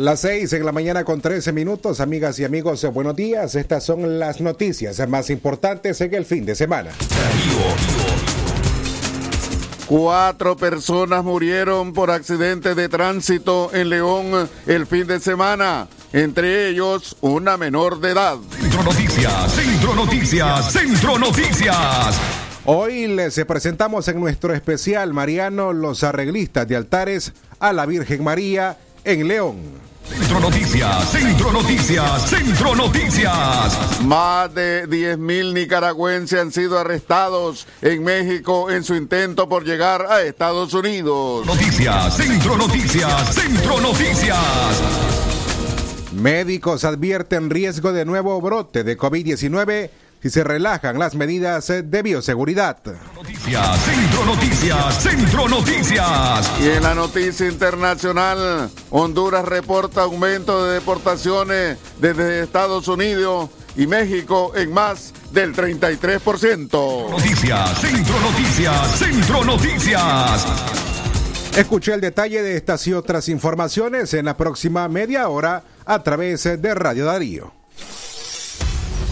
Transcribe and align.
Las 0.00 0.20
seis 0.20 0.50
en 0.54 0.64
la 0.64 0.72
mañana 0.72 1.04
con 1.04 1.20
13 1.20 1.52
minutos, 1.52 2.00
amigas 2.00 2.38
y 2.38 2.44
amigos, 2.44 2.82
buenos 2.90 3.14
días. 3.14 3.54
Estas 3.54 3.84
son 3.84 4.18
las 4.18 4.40
noticias 4.40 5.06
más 5.06 5.28
importantes 5.28 6.00
en 6.00 6.14
el 6.14 6.24
fin 6.24 6.46
de 6.46 6.54
semana. 6.54 6.92
Cuatro 9.86 10.56
personas 10.56 11.22
murieron 11.22 11.92
por 11.92 12.10
accidente 12.10 12.74
de 12.74 12.88
tránsito 12.88 13.68
en 13.74 13.90
León 13.90 14.48
el 14.66 14.86
fin 14.86 15.06
de 15.06 15.20
semana, 15.20 15.86
entre 16.14 16.70
ellos 16.70 17.18
una 17.20 17.58
menor 17.58 18.00
de 18.00 18.12
edad. 18.12 18.38
Centro 18.58 18.82
Noticias, 18.82 19.52
Centro 19.52 19.94
Noticias, 19.94 20.72
Centro 20.72 21.18
Noticias. 21.18 22.18
Hoy 22.64 23.06
les 23.06 23.44
presentamos 23.44 24.08
en 24.08 24.18
nuestro 24.18 24.54
especial 24.54 25.12
Mariano 25.12 25.74
los 25.74 26.04
arreglistas 26.04 26.66
de 26.66 26.76
altares 26.76 27.34
a 27.58 27.74
la 27.74 27.84
Virgen 27.84 28.24
María 28.24 28.78
en 29.04 29.28
León. 29.28 29.89
Centro 30.08 30.40
Noticias, 30.40 31.10
Centro 31.10 31.52
Noticias, 31.52 32.30
Centro 32.30 32.74
Noticias. 32.74 34.02
Más 34.04 34.54
de 34.54 34.88
10.000 34.88 35.52
nicaragüenses 35.52 36.40
han 36.40 36.52
sido 36.52 36.78
arrestados 36.78 37.66
en 37.82 38.02
México 38.02 38.70
en 38.70 38.82
su 38.82 38.94
intento 38.94 39.48
por 39.48 39.64
llegar 39.64 40.06
a 40.08 40.22
Estados 40.22 40.74
Unidos. 40.74 41.46
Noticias, 41.46 42.16
Centro 42.16 42.56
Noticias, 42.56 43.34
Centro 43.34 43.80
Noticias. 43.80 44.36
Médicos 46.12 46.84
advierten 46.84 47.50
riesgo 47.50 47.92
de 47.92 48.04
nuevo 48.04 48.40
brote 48.40 48.82
de 48.82 48.98
COVID-19 48.98 49.90
si 50.22 50.30
se 50.30 50.44
relajan 50.44 50.98
las 50.98 51.14
medidas 51.14 51.68
de 51.68 52.02
bioseguridad. 52.02 52.78
Noticias, 53.14 53.80
Centro 53.80 54.24
Noticias, 54.26 55.02
Centro 55.02 55.48
Noticias. 55.48 56.50
Y 56.60 56.68
en 56.68 56.82
la 56.82 56.94
noticia 56.94 57.48
internacional, 57.48 58.70
Honduras 58.90 59.44
reporta 59.44 60.02
aumento 60.02 60.64
de 60.64 60.74
deportaciones 60.74 61.78
desde 61.98 62.42
Estados 62.42 62.88
Unidos 62.88 63.50
y 63.76 63.86
México 63.86 64.52
en 64.54 64.72
más 64.72 65.12
del 65.32 65.54
33%. 65.54 67.10
Noticias, 67.10 67.80
Centro 67.80 68.20
Noticias, 68.20 68.98
Centro 68.98 69.44
Noticias. 69.44 70.46
Escuché 71.56 71.94
el 71.94 72.00
detalle 72.00 72.42
de 72.42 72.56
estas 72.56 72.86
y 72.86 72.92
otras 72.92 73.28
informaciones 73.28 74.14
en 74.14 74.26
la 74.26 74.36
próxima 74.36 74.88
media 74.88 75.28
hora 75.28 75.64
a 75.84 76.02
través 76.02 76.44
de 76.44 76.74
Radio 76.74 77.06
Darío. 77.06 77.59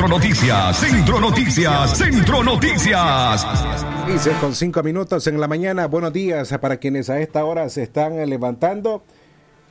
Centro 0.00 0.16
Noticias, 0.16 0.78
Centro 0.78 1.20
Noticias, 1.20 1.98
Centro 1.98 2.42
Noticias. 2.42 3.46
15 4.06 4.30
con 4.40 4.54
5 4.54 4.82
minutos 4.82 5.26
en 5.26 5.38
la 5.38 5.46
mañana. 5.46 5.88
Buenos 5.88 6.14
días 6.14 6.56
para 6.58 6.78
quienes 6.78 7.10
a 7.10 7.20
esta 7.20 7.44
hora 7.44 7.68
se 7.68 7.82
están 7.82 8.16
levantando 8.26 9.04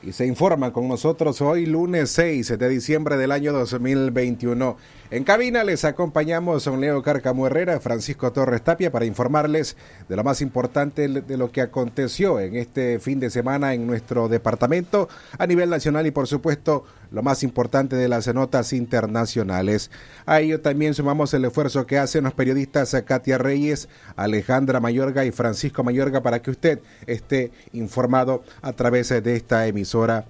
y 0.04 0.12
se 0.12 0.26
informan 0.26 0.70
con 0.70 0.86
nosotros 0.86 1.40
hoy 1.40 1.66
lunes 1.66 2.10
6 2.10 2.56
de 2.58 2.68
diciembre 2.68 3.16
del 3.16 3.32
año 3.32 3.52
2021. 3.52 4.76
En 5.12 5.24
cabina 5.24 5.64
les 5.64 5.84
acompañamos 5.84 6.68
a 6.68 6.76
Leo 6.76 7.02
Cárcamo 7.02 7.44
Herrera, 7.44 7.80
Francisco 7.80 8.30
Torres 8.30 8.62
Tapia 8.62 8.92
para 8.92 9.06
informarles 9.06 9.76
de 10.08 10.14
lo 10.14 10.22
más 10.22 10.40
importante 10.40 11.08
de 11.08 11.36
lo 11.36 11.50
que 11.50 11.62
aconteció 11.62 12.38
en 12.38 12.54
este 12.54 13.00
fin 13.00 13.18
de 13.18 13.28
semana 13.28 13.74
en 13.74 13.88
nuestro 13.88 14.28
departamento 14.28 15.08
a 15.36 15.48
nivel 15.48 15.68
nacional 15.68 16.06
y 16.06 16.12
por 16.12 16.28
supuesto 16.28 16.84
lo 17.10 17.24
más 17.24 17.42
importante 17.42 17.96
de 17.96 18.06
las 18.06 18.32
notas 18.32 18.72
internacionales. 18.72 19.90
A 20.26 20.38
ello 20.38 20.60
también 20.60 20.94
sumamos 20.94 21.34
el 21.34 21.44
esfuerzo 21.44 21.86
que 21.86 21.98
hacen 21.98 22.22
los 22.22 22.34
periodistas 22.34 22.94
Katia 23.04 23.36
Reyes, 23.36 23.88
Alejandra 24.14 24.78
Mayorga 24.78 25.24
y 25.24 25.32
Francisco 25.32 25.82
Mayorga 25.82 26.22
para 26.22 26.40
que 26.40 26.52
usted 26.52 26.78
esté 27.08 27.50
informado 27.72 28.44
a 28.62 28.74
través 28.74 29.08
de 29.08 29.34
esta 29.34 29.66
emisora 29.66 30.26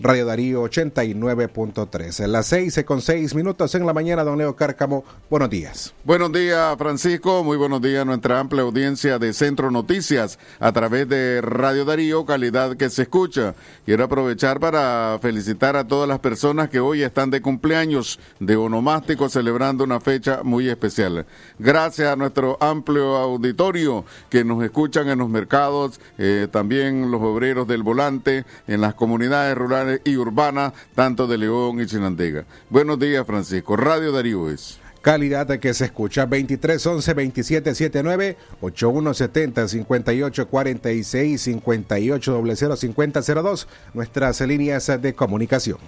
Radio 0.00 0.26
Darío 0.26 0.64
89.3. 0.64 2.24
En 2.24 2.32
las 2.32 2.46
6 2.46 2.84
con 2.84 3.00
6 3.00 3.34
minutos 3.34 3.74
en 3.74 3.86
la 3.86 3.92
mañana, 3.92 4.24
don 4.24 4.38
Leo 4.38 4.56
Cárcamo, 4.56 5.04
buenos 5.30 5.50
días. 5.50 5.94
Buenos 6.04 6.32
días, 6.32 6.76
Francisco. 6.78 7.44
Muy 7.44 7.56
buenos 7.56 7.82
días 7.82 8.02
a 8.02 8.04
nuestra 8.04 8.40
amplia 8.40 8.62
audiencia 8.62 9.18
de 9.18 9.32
Centro 9.32 9.70
Noticias 9.70 10.38
a 10.58 10.72
través 10.72 11.08
de 11.08 11.40
Radio 11.40 11.84
Darío, 11.84 12.24
calidad 12.24 12.76
que 12.76 12.90
se 12.90 13.02
escucha. 13.02 13.54
Quiero 13.84 14.04
aprovechar 14.04 14.60
para 14.60 15.18
felicitar 15.20 15.76
a 15.76 15.86
todas 15.86 16.08
las 16.08 16.18
personas 16.18 16.68
que 16.68 16.80
hoy 16.80 17.02
están 17.02 17.30
de 17.30 17.42
cumpleaños 17.42 18.18
de 18.40 18.56
onomástico 18.56 19.28
celebrando 19.28 19.84
una 19.84 20.00
fecha 20.00 20.42
muy 20.42 20.68
especial. 20.68 21.26
Gracias 21.58 22.12
a 22.12 22.16
nuestro 22.16 22.56
amplio 22.60 23.16
auditorio 23.16 24.04
que 24.30 24.44
nos 24.44 24.62
escuchan 24.64 25.08
en 25.08 25.18
los 25.18 25.28
mercados, 25.28 26.00
eh, 26.18 26.48
también 26.50 27.10
los 27.10 27.20
obreros 27.22 27.68
del 27.68 27.82
volante, 27.82 28.44
en 28.66 28.80
las 28.80 28.94
comunidades 28.94 29.56
rurales 29.56 29.81
y 30.04 30.16
urbanas, 30.16 30.72
tanto 30.94 31.26
de 31.26 31.38
León 31.38 31.80
y 31.80 31.86
Chinandega. 31.86 32.44
Buenos 32.70 32.98
días, 32.98 33.26
Francisco. 33.26 33.76
Radio 33.76 34.12
Darío 34.12 34.50
es. 34.50 34.78
Calidad 35.02 35.48
que 35.58 35.74
se 35.74 35.86
escucha 35.86 36.26
23 36.26 36.86
11 36.86 37.14
27 37.14 37.74
79 37.74 38.36
8170 38.60 39.66
58 39.66 40.48
46 40.48 41.42
58 41.42 42.42
00 42.56 42.76
50 42.76 43.20
02 43.20 43.68
nuestras 43.94 44.40
líneas 44.42 45.02
de 45.02 45.12
comunicación. 45.12 45.78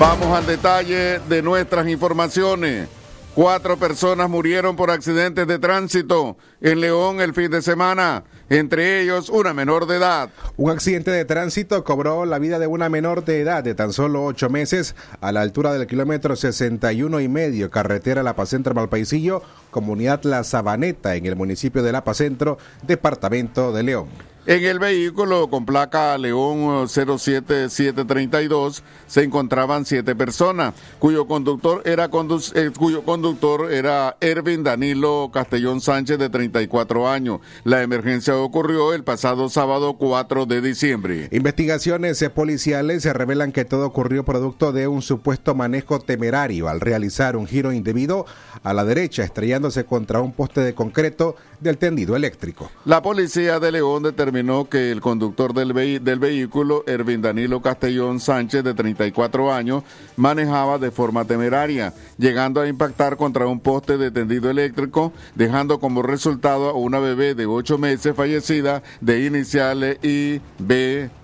Vamos 0.00 0.36
al 0.36 0.46
detalle 0.46 1.20
de 1.28 1.42
nuestras 1.42 1.86
informaciones. 1.86 2.88
Cuatro 3.34 3.76
personas 3.76 4.28
murieron 4.28 4.74
por 4.74 4.90
accidentes 4.90 5.46
de 5.46 5.58
tránsito 5.58 6.36
en 6.60 6.80
León 6.80 7.20
el 7.20 7.32
fin 7.32 7.50
de 7.50 7.62
semana, 7.62 8.24
entre 8.52 9.00
ellos 9.00 9.30
una 9.30 9.54
menor 9.54 9.86
de 9.86 9.96
edad. 9.96 10.28
Un 10.58 10.70
accidente 10.70 11.10
de 11.10 11.24
tránsito 11.24 11.84
cobró 11.84 12.26
la 12.26 12.38
vida 12.38 12.58
de 12.58 12.66
una 12.66 12.90
menor 12.90 13.24
de 13.24 13.40
edad 13.40 13.64
de 13.64 13.74
tan 13.74 13.94
solo 13.94 14.24
ocho 14.24 14.50
meses 14.50 14.94
a 15.22 15.32
la 15.32 15.40
altura 15.40 15.72
del 15.72 15.86
kilómetro 15.86 16.36
61 16.36 17.20
y 17.20 17.28
medio, 17.28 17.70
carretera 17.70 18.22
La 18.22 18.36
Pacentro 18.36 18.74
Malpaisillo, 18.74 19.42
comunidad 19.70 20.24
La 20.24 20.44
Sabaneta, 20.44 21.16
en 21.16 21.24
el 21.24 21.34
municipio 21.34 21.82
de 21.82 21.92
La 21.92 22.04
Pacentro, 22.04 22.58
departamento 22.86 23.72
de 23.72 23.84
León. 23.84 24.31
En 24.44 24.64
el 24.64 24.80
vehículo 24.80 25.48
con 25.48 25.64
placa 25.64 26.18
León 26.18 26.88
07732 26.88 28.82
se 29.06 29.22
encontraban 29.22 29.84
siete 29.84 30.16
personas, 30.16 30.74
cuyo 30.98 31.28
conductor 31.28 31.80
era 31.84 32.10
condu- 32.10 32.50
eh, 32.56 32.72
cuyo 32.76 33.04
conductor 33.04 33.70
era 33.72 34.16
Ervin 34.20 34.64
Danilo 34.64 35.30
Castellón 35.32 35.80
Sánchez 35.80 36.18
de 36.18 36.28
34 36.28 37.08
años. 37.08 37.38
La 37.62 37.82
emergencia 37.82 38.36
ocurrió 38.36 38.92
el 38.94 39.04
pasado 39.04 39.48
sábado 39.48 39.94
4 39.94 40.44
de 40.46 40.60
diciembre. 40.60 41.28
Investigaciones 41.30 42.20
eh, 42.20 42.28
policiales 42.28 43.04
se 43.04 43.12
revelan 43.12 43.52
que 43.52 43.64
todo 43.64 43.86
ocurrió 43.86 44.24
producto 44.24 44.72
de 44.72 44.88
un 44.88 45.02
supuesto 45.02 45.54
manejo 45.54 46.00
temerario 46.00 46.68
al 46.68 46.80
realizar 46.80 47.36
un 47.36 47.46
giro 47.46 47.72
indebido 47.72 48.26
a 48.64 48.74
la 48.74 48.84
derecha, 48.84 49.22
estrellándose 49.22 49.84
contra 49.84 50.20
un 50.20 50.32
poste 50.32 50.62
de 50.62 50.74
concreto 50.74 51.36
del 51.60 51.78
tendido 51.78 52.16
eléctrico. 52.16 52.68
La 52.86 53.02
policía 53.02 53.60
de 53.60 53.70
León 53.70 54.02
determinó 54.02 54.31
que 54.70 54.90
el 54.90 55.02
conductor 55.02 55.52
del, 55.52 56.02
del 56.02 56.18
vehículo, 56.18 56.84
Ervin 56.86 57.20
Danilo 57.20 57.60
Castellón 57.60 58.18
Sánchez, 58.18 58.64
de 58.64 58.72
34 58.72 59.52
años, 59.52 59.84
manejaba 60.16 60.78
de 60.78 60.90
forma 60.90 61.26
temeraria, 61.26 61.92
llegando 62.16 62.62
a 62.62 62.66
impactar 62.66 63.18
contra 63.18 63.46
un 63.46 63.60
poste 63.60 63.98
de 63.98 64.10
tendido 64.10 64.48
eléctrico, 64.50 65.12
dejando 65.34 65.78
como 65.78 66.02
resultado 66.02 66.70
a 66.70 66.72
una 66.72 66.98
bebé 66.98 67.34
de 67.34 67.44
8 67.44 67.76
meses 67.76 68.16
fallecida 68.16 68.82
de 69.02 69.26
iniciales 69.26 69.98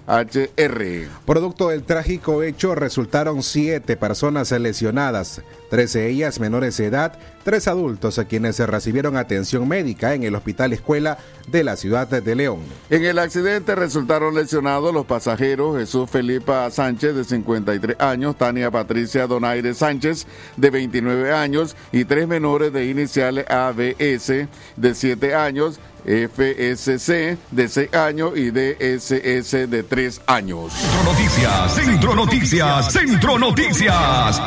IBHR. 0.09 1.07
Producto 1.27 1.69
del 1.69 1.83
trágico 1.83 2.43
hecho 2.43 2.75
resultaron 2.75 3.43
siete 3.43 3.99
personas 3.99 4.51
lesionadas, 4.53 5.43
13 5.69 5.99
de 5.99 6.09
ellas 6.09 6.41
menores 6.41 6.79
de 6.79 6.87
edad, 6.87 7.19
tres 7.45 7.69
adultos 7.69 8.19
a 8.19 8.25
quienes 8.25 8.57
se 8.57 8.67
recibieron 8.67 9.19
atención 9.19 9.69
médica 9.69 10.15
en 10.15 10.23
el 10.23 10.35
Hospital 10.35 10.73
Escuela 10.73 11.19
de 11.49 11.63
la 11.63 11.77
ciudad 11.77 12.09
de 12.09 12.35
León. 12.35 12.61
En 12.89 13.05
el 13.05 13.19
accidente 13.19 13.75
resultaron 13.75 14.35
lesionados 14.35 14.95
los 14.95 15.05
pasajeros 15.05 15.77
Jesús 15.79 16.09
Felipa 16.09 16.71
Sánchez, 16.71 17.15
de 17.15 17.25
53 17.25 18.01
años, 18.01 18.37
Tania 18.39 18.71
Patricia 18.71 19.27
Donaire 19.27 19.75
Sánchez, 19.75 20.27
de 20.57 20.71
29 20.71 21.33
años, 21.33 21.77
y 21.93 22.07
tres 22.07 22.27
menores 22.27 22.73
de 22.73 22.87
iniciales 22.87 23.45
ABS, 23.51 24.49
de 24.77 24.95
7 24.95 25.35
años, 25.35 25.81
FSC, 26.09 27.37
de 27.51 27.69
6 27.69 27.95
años, 27.95 28.33
y 28.35 28.51
DSS, 28.51 29.69
de 29.69 29.83
3 29.83 30.23
años. 30.27 30.73
Centro 30.73 31.05
Noticias, 31.05 31.75
Centro 31.75 32.15
Noticias, 32.15 32.93
Centro 32.93 33.39
Noticias. 33.39 34.41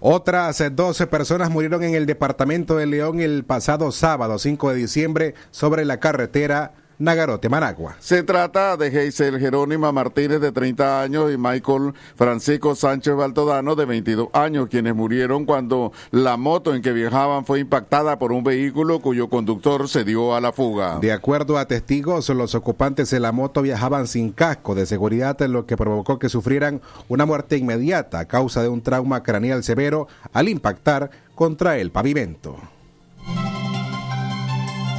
Otras 0.00 0.60
eh, 0.60 0.70
12 0.70 1.06
personas 1.06 1.50
murieron 1.50 1.82
en 1.82 1.94
el 1.94 2.04
departamento 2.04 2.76
de 2.76 2.86
León 2.86 3.20
el 3.20 3.44
pasado 3.44 3.90
sábado 3.92 4.38
5 4.38 4.70
de 4.70 4.76
diciembre 4.76 5.34
sobre 5.50 5.84
la 5.86 6.00
carretera 6.00 6.74
Nagarote-Managua. 6.98 7.96
Se 8.00 8.22
trata 8.22 8.76
de 8.76 8.90
Geisel 8.90 9.38
Jerónima 9.38 9.92
Martínez, 9.92 10.40
de 10.40 10.52
30 10.52 11.02
años, 11.02 11.32
y 11.32 11.36
Michael 11.36 11.94
Francisco 12.16 12.74
Sánchez 12.74 13.14
Baltodano, 13.14 13.76
de 13.76 13.84
22 13.84 14.28
años, 14.32 14.68
quienes 14.68 14.94
murieron 14.94 15.44
cuando 15.44 15.92
la 16.10 16.36
moto 16.36 16.74
en 16.74 16.82
que 16.82 16.92
viajaban 16.92 17.44
fue 17.44 17.60
impactada 17.60 18.18
por 18.18 18.32
un 18.32 18.44
vehículo 18.44 19.00
cuyo 19.00 19.28
conductor 19.28 19.88
se 19.88 20.04
dio 20.04 20.34
a 20.34 20.40
la 20.40 20.52
fuga. 20.52 20.98
De 20.98 21.12
acuerdo 21.12 21.58
a 21.58 21.66
testigos, 21.66 22.28
los 22.30 22.54
ocupantes 22.54 23.10
de 23.10 23.20
la 23.20 23.32
moto 23.32 23.62
viajaban 23.62 24.06
sin 24.06 24.32
casco 24.32 24.74
de 24.74 24.86
seguridad, 24.86 25.38
lo 25.40 25.66
que 25.66 25.76
provocó 25.76 26.18
que 26.18 26.28
sufrieran 26.28 26.80
una 27.08 27.26
muerte 27.26 27.56
inmediata 27.56 28.20
a 28.20 28.24
causa 28.24 28.62
de 28.62 28.68
un 28.68 28.82
trauma 28.82 29.22
craneal 29.22 29.62
severo 29.62 30.08
al 30.32 30.48
impactar 30.48 31.10
contra 31.34 31.78
el 31.78 31.90
pavimento. 31.90 32.56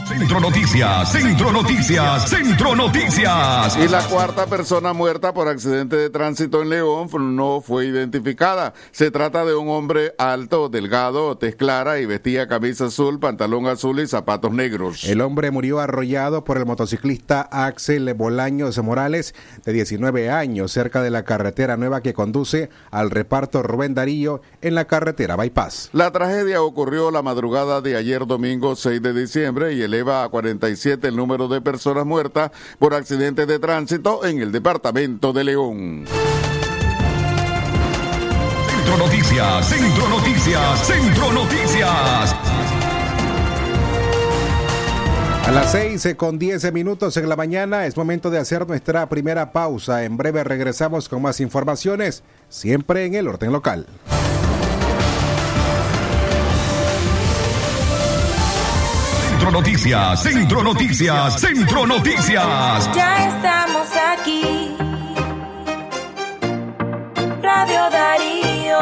Centro 0.09 0.39
Noticias, 0.39 1.11
Centro 1.11 1.51
Noticias, 1.51 2.29
Centro 2.31 2.75
Noticias. 2.75 3.77
Y 3.77 3.87
la 3.87 4.01
cuarta 4.07 4.47
persona 4.47 4.91
muerta 4.91 5.35
por 5.35 5.47
accidente 5.47 5.97
de 5.97 6.09
tránsito 6.09 6.63
en 6.63 6.69
León 6.69 7.09
no 7.35 7.61
fue 7.61 7.85
identificada. 7.85 8.73
Se 8.89 9.11
trata 9.11 9.45
de 9.45 9.53
un 9.53 9.69
hombre 9.69 10.15
alto, 10.17 10.67
delgado, 10.67 11.37
tez 11.37 11.55
clara 11.55 11.99
y 11.99 12.07
vestía 12.07 12.47
camisa 12.47 12.85
azul, 12.85 13.19
pantalón 13.19 13.67
azul 13.67 13.99
y 13.99 14.07
zapatos 14.07 14.51
negros. 14.51 15.03
El 15.03 15.21
hombre 15.21 15.51
murió 15.51 15.79
arrollado 15.79 16.43
por 16.43 16.57
el 16.57 16.65
motociclista 16.65 17.41
Axel 17.41 18.11
Bolaños 18.15 18.81
Morales, 18.83 19.35
de 19.63 19.73
19 19.73 20.31
años, 20.31 20.71
cerca 20.71 21.03
de 21.03 21.11
la 21.11 21.23
carretera 21.23 21.77
nueva 21.77 22.01
que 22.01 22.15
conduce 22.15 22.71
al 22.89 23.11
reparto 23.11 23.61
Rubén 23.61 23.93
Darío 23.93 24.41
en 24.61 24.73
la 24.73 24.85
carretera 24.85 25.35
Bypass. 25.35 25.91
La 25.93 26.11
tragedia 26.11 26.63
ocurrió 26.63 27.11
la 27.11 27.21
madrugada 27.21 27.81
de 27.81 27.95
ayer 27.95 28.25
domingo 28.25 28.75
6 28.75 29.03
de 29.03 29.13
diciembre 29.13 29.73
y 29.73 29.83
eleva 29.99 30.23
a 30.23 30.29
47 30.29 31.09
el 31.09 31.15
número 31.15 31.47
de 31.49 31.59
personas 31.59 32.05
muertas 32.05 32.51
por 32.77 32.93
accidentes 32.93 33.45
de 33.47 33.59
tránsito 33.59 34.25
en 34.25 34.39
el 34.39 34.51
departamento 34.51 35.33
de 35.33 35.43
León. 35.43 36.05
Centro 38.69 38.97
Noticias, 38.97 39.67
Centro 39.67 40.09
Noticias, 40.09 40.87
Centro 40.87 41.33
Noticias. 41.33 42.35
A 45.45 45.51
las 45.51 45.71
6 45.71 46.15
con 46.15 46.39
10 46.39 46.71
minutos 46.71 47.17
en 47.17 47.27
la 47.27 47.35
mañana 47.35 47.85
es 47.85 47.97
momento 47.97 48.29
de 48.29 48.37
hacer 48.37 48.67
nuestra 48.67 49.09
primera 49.09 49.51
pausa. 49.51 50.05
En 50.05 50.15
breve 50.15 50.43
regresamos 50.43 51.09
con 51.09 51.21
más 51.21 51.41
informaciones, 51.41 52.23
siempre 52.47 53.05
en 53.05 53.15
el 53.15 53.27
orden 53.27 53.51
local. 53.51 53.85
Centro 59.39 59.51
Noticias, 59.53 60.21
Centro 60.21 60.63
Noticias, 60.63 61.39
Centro 61.39 61.87
Noticias. 61.87 62.93
Ya 62.93 63.29
estamos 63.29 63.87
aquí. 64.11 64.75
Radio 67.41 67.89
Darío. 67.89 68.79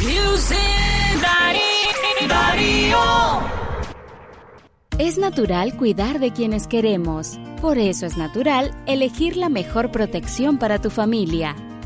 Music 0.00 1.20
Darí- 1.20 2.26
Darío. 2.26 2.98
Es 4.98 5.18
natural 5.18 5.76
cuidar 5.76 6.20
de 6.20 6.32
quienes 6.32 6.66
queremos. 6.68 7.38
Por 7.60 7.76
eso 7.76 8.06
es 8.06 8.16
natural 8.16 8.70
elegir 8.86 9.36
la 9.36 9.50
mejor 9.50 9.90
protección 9.92 10.56
para 10.56 10.80
tu 10.80 10.88
familia. 10.88 11.54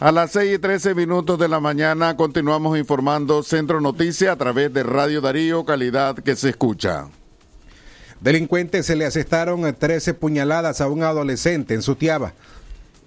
A 0.00 0.12
las 0.12 0.32
6 0.32 0.54
y 0.54 0.58
13 0.58 0.94
minutos 0.94 1.38
de 1.38 1.46
la 1.46 1.60
mañana 1.60 2.16
continuamos 2.16 2.78
informando 2.78 3.42
Centro 3.42 3.82
Noticia 3.82 4.32
a 4.32 4.36
través 4.36 4.72
de 4.72 4.82
Radio 4.82 5.20
Darío, 5.20 5.66
calidad 5.66 6.14
que 6.14 6.36
se 6.36 6.48
escucha. 6.48 7.08
Delincuentes 8.18 8.86
se 8.86 8.96
le 8.96 9.04
asestaron 9.04 9.74
13 9.74 10.14
puñaladas 10.14 10.80
a 10.80 10.88
un 10.88 11.02
adolescente 11.02 11.74
en 11.74 11.82
Sutiaba. 11.82 12.32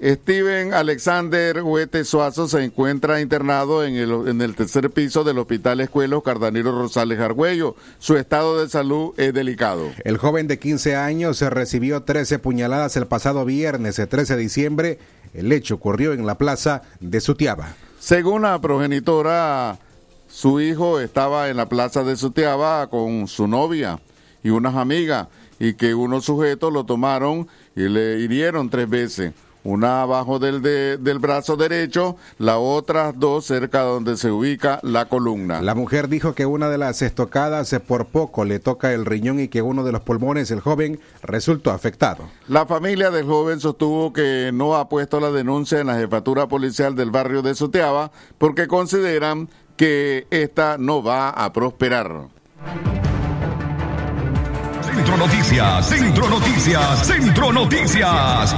Steven 0.03 0.73
Alexander 0.73 1.63
Huete 1.63 2.03
Suazo 2.03 2.49
se 2.49 2.61
encuentra 2.61 3.21
internado 3.21 3.85
en 3.85 3.95
el, 3.95 4.27
en 4.27 4.41
el 4.41 4.53
tercer 4.53 4.91
piso 4.91 5.23
del 5.23 5.37
Hospital 5.37 5.79
Escuelo 5.79 6.21
Cardanero 6.21 6.77
Rosales 6.77 7.21
Argüello. 7.21 7.77
Su 7.99 8.17
estado 8.17 8.59
de 8.59 8.67
salud 8.67 9.13
es 9.15 9.33
delicado. 9.33 9.89
El 10.03 10.17
joven 10.17 10.47
de 10.47 10.59
15 10.59 10.97
años 10.97 11.37
se 11.37 11.49
recibió 11.49 12.03
13 12.03 12.37
puñaladas 12.39 12.97
el 12.97 13.07
pasado 13.07 13.45
viernes, 13.45 13.97
el 13.97 14.09
13 14.09 14.35
de 14.35 14.41
diciembre. 14.41 14.99
El 15.33 15.49
hecho 15.53 15.75
ocurrió 15.75 16.11
en 16.11 16.25
la 16.25 16.37
plaza 16.37 16.81
de 16.99 17.21
Sutiaba. 17.21 17.73
Según 17.97 18.41
la 18.41 18.59
progenitora, 18.59 19.79
su 20.27 20.59
hijo 20.59 20.99
estaba 20.99 21.47
en 21.47 21.55
la 21.55 21.69
plaza 21.69 22.03
de 22.03 22.17
Sutiaba 22.17 22.87
con 22.87 23.29
su 23.29 23.47
novia 23.47 24.01
y 24.43 24.49
unas 24.49 24.75
amigas 24.75 25.29
y 25.59 25.75
que 25.75 25.95
unos 25.95 26.25
sujetos 26.25 26.73
lo 26.73 26.83
tomaron 26.83 27.47
y 27.73 27.87
le 27.87 28.19
hirieron 28.19 28.69
tres 28.69 28.89
veces. 28.89 29.31
Una 29.65 30.01
abajo 30.01 30.39
del, 30.39 30.61
de- 30.61 30.97
del 30.97 31.19
brazo 31.19 31.55
derecho, 31.55 32.17
la 32.37 32.57
otra 32.57 33.13
dos 33.13 33.45
cerca 33.45 33.81
donde 33.81 34.17
se 34.17 34.29
ubica 34.29 34.79
la 34.83 35.05
columna. 35.05 35.61
La 35.61 35.73
mujer 35.73 36.09
dijo 36.09 36.33
que 36.33 36.45
una 36.45 36.67
de 36.69 36.77
las 36.77 37.01
estocadas 37.01 37.73
por 37.87 38.07
poco 38.07 38.43
le 38.43 38.59
toca 38.59 38.91
el 38.93 39.05
riñón 39.05 39.39
y 39.39 39.47
que 39.47 39.61
uno 39.61 39.83
de 39.83 39.91
los 39.93 40.01
pulmones, 40.01 40.51
el 40.51 40.59
joven, 40.59 40.99
resultó 41.21 41.71
afectado. 41.71 42.25
La 42.47 42.65
familia 42.65 43.09
del 43.09 43.25
joven 43.25 43.59
sostuvo 43.61 44.11
que 44.11 44.51
no 44.53 44.75
ha 44.75 44.89
puesto 44.89 45.19
la 45.21 45.31
denuncia 45.31 45.79
en 45.79 45.87
la 45.87 45.95
jefatura 45.97 46.47
policial 46.47 46.95
del 46.95 47.11
barrio 47.11 47.41
de 47.41 47.55
Soteaba 47.55 48.11
porque 48.37 48.67
consideran 48.67 49.47
que 49.77 50.27
esta 50.29 50.77
no 50.77 51.01
va 51.01 51.29
a 51.29 51.53
prosperar. 51.53 52.27
Centro 54.83 55.17
Noticias, 55.17 55.87
Centro 55.87 56.29
Noticias, 56.29 57.07
Centro 57.07 57.51
Noticias. 57.51 58.55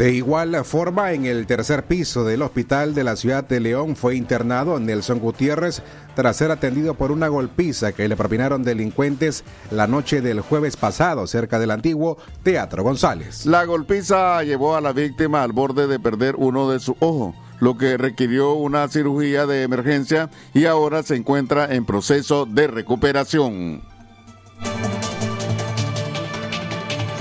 De 0.00 0.14
igual 0.14 0.64
forma, 0.64 1.12
en 1.12 1.26
el 1.26 1.46
tercer 1.46 1.84
piso 1.84 2.24
del 2.24 2.40
hospital 2.40 2.94
de 2.94 3.04
la 3.04 3.16
ciudad 3.16 3.44
de 3.44 3.60
León 3.60 3.96
fue 3.96 4.16
internado 4.16 4.80
Nelson 4.80 5.18
Gutiérrez 5.18 5.82
tras 6.14 6.38
ser 6.38 6.50
atendido 6.50 6.94
por 6.94 7.12
una 7.12 7.28
golpiza 7.28 7.92
que 7.92 8.08
le 8.08 8.16
propinaron 8.16 8.62
delincuentes 8.62 9.44
la 9.70 9.86
noche 9.86 10.22
del 10.22 10.40
jueves 10.40 10.78
pasado 10.78 11.26
cerca 11.26 11.58
del 11.58 11.70
antiguo 11.70 12.16
Teatro 12.42 12.82
González. 12.82 13.44
La 13.44 13.66
golpiza 13.66 14.42
llevó 14.42 14.74
a 14.74 14.80
la 14.80 14.94
víctima 14.94 15.42
al 15.42 15.52
borde 15.52 15.86
de 15.86 16.00
perder 16.00 16.34
uno 16.36 16.70
de 16.70 16.80
sus 16.80 16.96
ojos, 17.00 17.34
lo 17.58 17.76
que 17.76 17.98
requirió 17.98 18.54
una 18.54 18.88
cirugía 18.88 19.44
de 19.44 19.64
emergencia 19.64 20.30
y 20.54 20.64
ahora 20.64 21.02
se 21.02 21.16
encuentra 21.16 21.74
en 21.74 21.84
proceso 21.84 22.46
de 22.46 22.68
recuperación. 22.68 23.82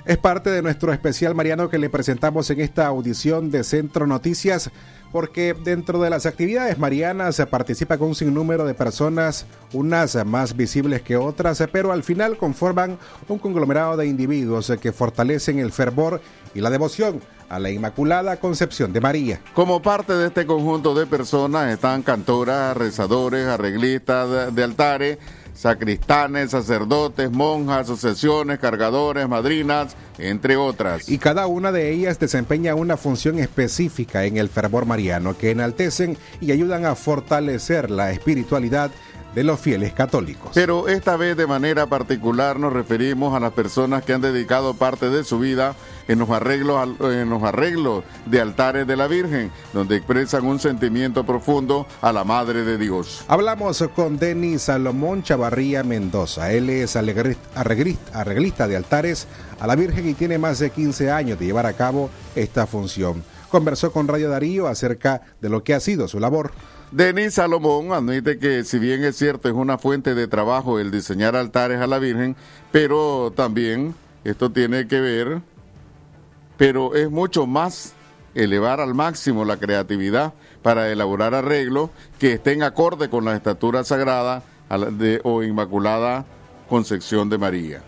Es 0.04 0.18
parte 0.18 0.50
de 0.50 0.62
nuestro 0.62 0.92
especial 0.92 1.32
Mariano 1.36 1.70
que 1.70 1.78
le 1.78 1.88
presentamos 1.88 2.50
en 2.50 2.60
esta 2.60 2.88
audición 2.88 3.52
de 3.52 3.62
Centro 3.62 4.04
Noticias, 4.04 4.68
porque 5.12 5.54
dentro 5.54 6.00
de 6.00 6.10
las 6.10 6.26
actividades 6.26 6.76
marianas 6.76 7.40
participa 7.48 7.98
con 7.98 8.08
un 8.08 8.14
sinnúmero 8.16 8.64
de 8.64 8.74
personas, 8.74 9.46
unas 9.72 10.26
más 10.26 10.56
visibles 10.56 11.02
que 11.02 11.16
otras, 11.16 11.62
pero 11.70 11.92
al 11.92 12.02
final 12.02 12.36
conforman 12.36 12.98
un 13.28 13.38
conglomerado 13.38 13.96
de 13.96 14.08
individuos 14.08 14.72
que 14.80 14.90
fortalecen 14.90 15.60
el 15.60 15.70
fervor 15.70 16.20
y 16.52 16.60
la 16.60 16.70
devoción 16.70 17.20
a 17.48 17.60
la 17.60 17.70
Inmaculada 17.70 18.40
Concepción 18.40 18.92
de 18.92 19.00
María. 19.00 19.40
Como 19.54 19.82
parte 19.82 20.14
de 20.14 20.26
este 20.26 20.46
conjunto 20.46 20.96
de 20.96 21.06
personas 21.06 21.72
están 21.72 22.02
cantoras, 22.02 22.76
rezadores, 22.76 23.46
arreglistas 23.46 24.52
de 24.52 24.64
altares, 24.64 25.18
sacristanes, 25.54 26.50
sacerdotes, 26.50 27.30
monjas, 27.30 27.82
asociaciones, 27.90 28.58
cargadores, 28.58 29.28
madrinas, 29.28 29.96
entre 30.18 30.56
otras. 30.56 31.08
Y 31.08 31.18
cada 31.18 31.46
una 31.46 31.72
de 31.72 31.92
ellas 31.92 32.18
desempeña 32.18 32.74
una 32.74 32.96
función 32.96 33.38
específica 33.38 34.24
en 34.24 34.36
el 34.36 34.48
fervor 34.48 34.86
mariano 34.86 35.36
que 35.36 35.50
enaltecen 35.50 36.16
y 36.40 36.52
ayudan 36.52 36.84
a 36.84 36.94
fortalecer 36.94 37.90
la 37.90 38.10
espiritualidad 38.10 38.90
de 39.34 39.44
los 39.44 39.60
fieles 39.60 39.92
católicos. 39.92 40.50
Pero 40.54 40.88
esta 40.88 41.16
vez 41.16 41.36
de 41.36 41.46
manera 41.46 41.86
particular 41.86 42.58
nos 42.58 42.72
referimos 42.72 43.34
a 43.34 43.40
las 43.40 43.52
personas 43.52 44.04
que 44.04 44.12
han 44.12 44.20
dedicado 44.20 44.74
parte 44.74 45.10
de 45.10 45.24
su 45.24 45.38
vida 45.38 45.74
en 46.08 46.18
los 46.18 46.30
arreglos, 46.30 47.00
en 47.00 47.30
los 47.30 47.42
arreglos 47.42 48.04
de 48.26 48.40
altares 48.40 48.86
de 48.86 48.96
la 48.96 49.06
Virgen, 49.06 49.50
donde 49.72 49.96
expresan 49.96 50.44
un 50.44 50.58
sentimiento 50.58 51.24
profundo 51.24 51.86
a 52.00 52.12
la 52.12 52.24
Madre 52.24 52.64
de 52.64 52.78
Dios. 52.78 53.24
Hablamos 53.28 53.82
con 53.94 54.18
Denis 54.18 54.62
Salomón 54.62 55.22
Chavarría 55.22 55.82
Mendoza. 55.82 56.52
Él 56.52 56.68
es 56.70 56.96
arreglista 56.96 58.68
de 58.68 58.76
altares 58.76 59.26
a 59.60 59.66
la 59.66 59.76
Virgen 59.76 60.08
y 60.08 60.14
tiene 60.14 60.38
más 60.38 60.58
de 60.58 60.70
15 60.70 61.10
años 61.10 61.38
de 61.38 61.46
llevar 61.46 61.66
a 61.66 61.72
cabo 61.72 62.10
esta 62.34 62.66
función. 62.66 63.22
Conversó 63.48 63.92
con 63.92 64.08
Radio 64.08 64.30
Darío 64.30 64.66
acerca 64.66 65.22
de 65.40 65.50
lo 65.50 65.62
que 65.62 65.74
ha 65.74 65.80
sido 65.80 66.08
su 66.08 66.18
labor. 66.18 66.52
Denis 66.92 67.32
Salomón 67.34 67.94
admite 67.94 68.38
que 68.38 68.64
si 68.64 68.78
bien 68.78 69.02
es 69.02 69.16
cierto 69.16 69.48
es 69.48 69.54
una 69.54 69.78
fuente 69.78 70.14
de 70.14 70.28
trabajo 70.28 70.78
el 70.78 70.90
diseñar 70.90 71.36
altares 71.36 71.80
a 71.80 71.86
la 71.86 71.98
Virgen, 71.98 72.36
pero 72.70 73.32
también 73.34 73.94
esto 74.24 74.52
tiene 74.52 74.86
que 74.86 75.00
ver, 75.00 75.40
pero 76.58 76.94
es 76.94 77.10
mucho 77.10 77.46
más 77.46 77.94
elevar 78.34 78.78
al 78.78 78.92
máximo 78.92 79.46
la 79.46 79.56
creatividad 79.56 80.34
para 80.60 80.90
elaborar 80.90 81.34
arreglos 81.34 81.88
que 82.18 82.34
estén 82.34 82.62
acorde 82.62 83.08
con 83.08 83.24
la 83.24 83.36
estatura 83.36 83.84
sagrada 83.84 84.42
de, 84.92 85.22
o 85.24 85.42
Inmaculada 85.42 86.26
Concepción 86.68 87.30
de 87.30 87.38
María. 87.38 87.82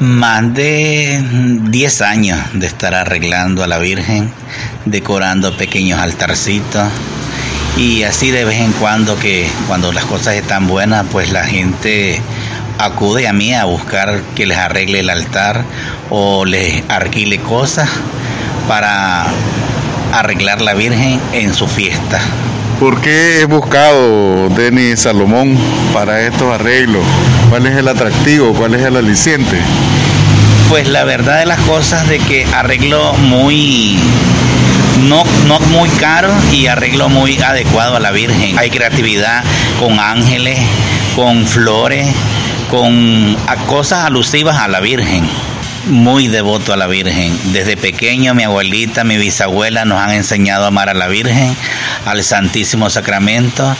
Más 0.00 0.54
de 0.54 1.22
10 1.68 2.00
años 2.00 2.38
de 2.54 2.66
estar 2.66 2.94
arreglando 2.94 3.62
a 3.62 3.66
la 3.66 3.78
Virgen, 3.78 4.32
decorando 4.86 5.54
pequeños 5.58 6.00
altarcitos 6.00 6.88
y 7.76 8.04
así 8.04 8.30
de 8.30 8.46
vez 8.46 8.60
en 8.60 8.72
cuando 8.72 9.18
que 9.18 9.46
cuando 9.68 9.92
las 9.92 10.06
cosas 10.06 10.36
están 10.36 10.66
buenas, 10.66 11.04
pues 11.12 11.30
la 11.32 11.44
gente 11.44 12.18
acude 12.78 13.28
a 13.28 13.34
mí 13.34 13.52
a 13.52 13.66
buscar 13.66 14.22
que 14.34 14.46
les 14.46 14.56
arregle 14.56 15.00
el 15.00 15.10
altar 15.10 15.64
o 16.08 16.46
les 16.46 16.82
alquile 16.88 17.38
cosas 17.38 17.90
para 18.68 19.26
arreglar 20.14 20.62
la 20.62 20.72
Virgen 20.72 21.20
en 21.34 21.52
su 21.52 21.68
fiesta. 21.68 22.20
¿Por 22.78 23.02
qué 23.02 23.42
he 23.42 23.44
buscado 23.44 24.48
Denis 24.48 25.00
Salomón 25.00 25.58
para 25.92 26.22
estos 26.22 26.54
arreglos? 26.54 27.04
¿Cuál 27.50 27.66
es 27.66 27.76
el 27.76 27.88
atractivo? 27.88 28.54
¿Cuál 28.54 28.74
es 28.74 28.82
el 28.82 28.96
aliciente? 28.96 29.60
Pues 30.68 30.86
la 30.86 31.02
verdad 31.02 31.40
de 31.40 31.46
las 31.46 31.58
cosas 31.62 32.08
de 32.08 32.20
que 32.20 32.44
arreglo 32.44 33.12
muy 33.14 33.98
no, 35.08 35.24
no 35.48 35.58
muy 35.58 35.88
caro 35.88 36.32
y 36.52 36.68
arreglo 36.68 37.08
muy 37.08 37.36
adecuado 37.42 37.96
a 37.96 38.00
la 38.00 38.12
Virgen. 38.12 38.56
Hay 38.56 38.70
creatividad 38.70 39.42
con 39.80 39.98
ángeles, 39.98 40.60
con 41.16 41.44
flores, 41.44 42.06
con 42.70 43.36
cosas 43.66 44.04
alusivas 44.04 44.56
a 44.56 44.68
la 44.68 44.78
Virgen. 44.78 45.28
Muy 45.86 46.28
devoto 46.28 46.72
a 46.72 46.76
la 46.76 46.86
Virgen. 46.86 47.36
Desde 47.52 47.76
pequeño 47.76 48.32
mi 48.32 48.44
abuelita, 48.44 49.02
mi 49.02 49.16
bisabuela 49.16 49.84
nos 49.84 50.00
han 50.00 50.12
enseñado 50.12 50.66
a 50.66 50.68
amar 50.68 50.88
a 50.88 50.94
la 50.94 51.08
Virgen, 51.08 51.56
al 52.06 52.22
Santísimo 52.22 52.90
Sacramento 52.90 53.76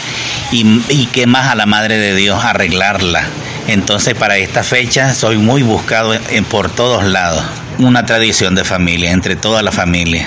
y, 0.50 0.82
y 0.88 1.06
qué 1.06 1.28
más 1.28 1.46
a 1.46 1.54
la 1.54 1.66
Madre 1.66 1.98
de 1.98 2.16
Dios, 2.16 2.44
arreglarla. 2.44 3.28
Entonces 3.68 4.14
para 4.14 4.36
esta 4.36 4.62
fecha 4.62 5.14
soy 5.14 5.36
muy 5.38 5.62
buscado 5.62 6.14
en- 6.14 6.44
por 6.44 6.70
todos 6.70 7.04
lados. 7.04 7.44
Una 7.78 8.04
tradición 8.04 8.54
de 8.54 8.64
familia, 8.64 9.12
entre 9.12 9.36
toda 9.36 9.62
la 9.62 9.72
familia. 9.72 10.26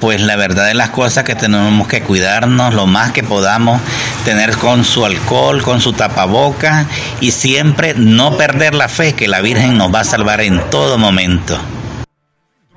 Pues 0.00 0.20
la 0.20 0.36
verdad 0.36 0.66
de 0.66 0.74
las 0.74 0.90
cosas 0.90 1.24
que 1.24 1.34
tenemos 1.34 1.88
que 1.88 2.02
cuidarnos 2.02 2.74
lo 2.74 2.86
más 2.86 3.12
que 3.12 3.22
podamos, 3.22 3.80
tener 4.24 4.54
con 4.56 4.84
su 4.84 5.06
alcohol, 5.06 5.62
con 5.62 5.80
su 5.80 5.92
tapaboca 5.94 6.86
y 7.20 7.30
siempre 7.30 7.94
no 7.94 8.36
perder 8.36 8.74
la 8.74 8.88
fe 8.88 9.14
que 9.14 9.26
la 9.26 9.40
Virgen 9.40 9.78
nos 9.78 9.94
va 9.94 10.00
a 10.00 10.04
salvar 10.04 10.42
en 10.42 10.60
todo 10.70 10.98
momento. 10.98 11.58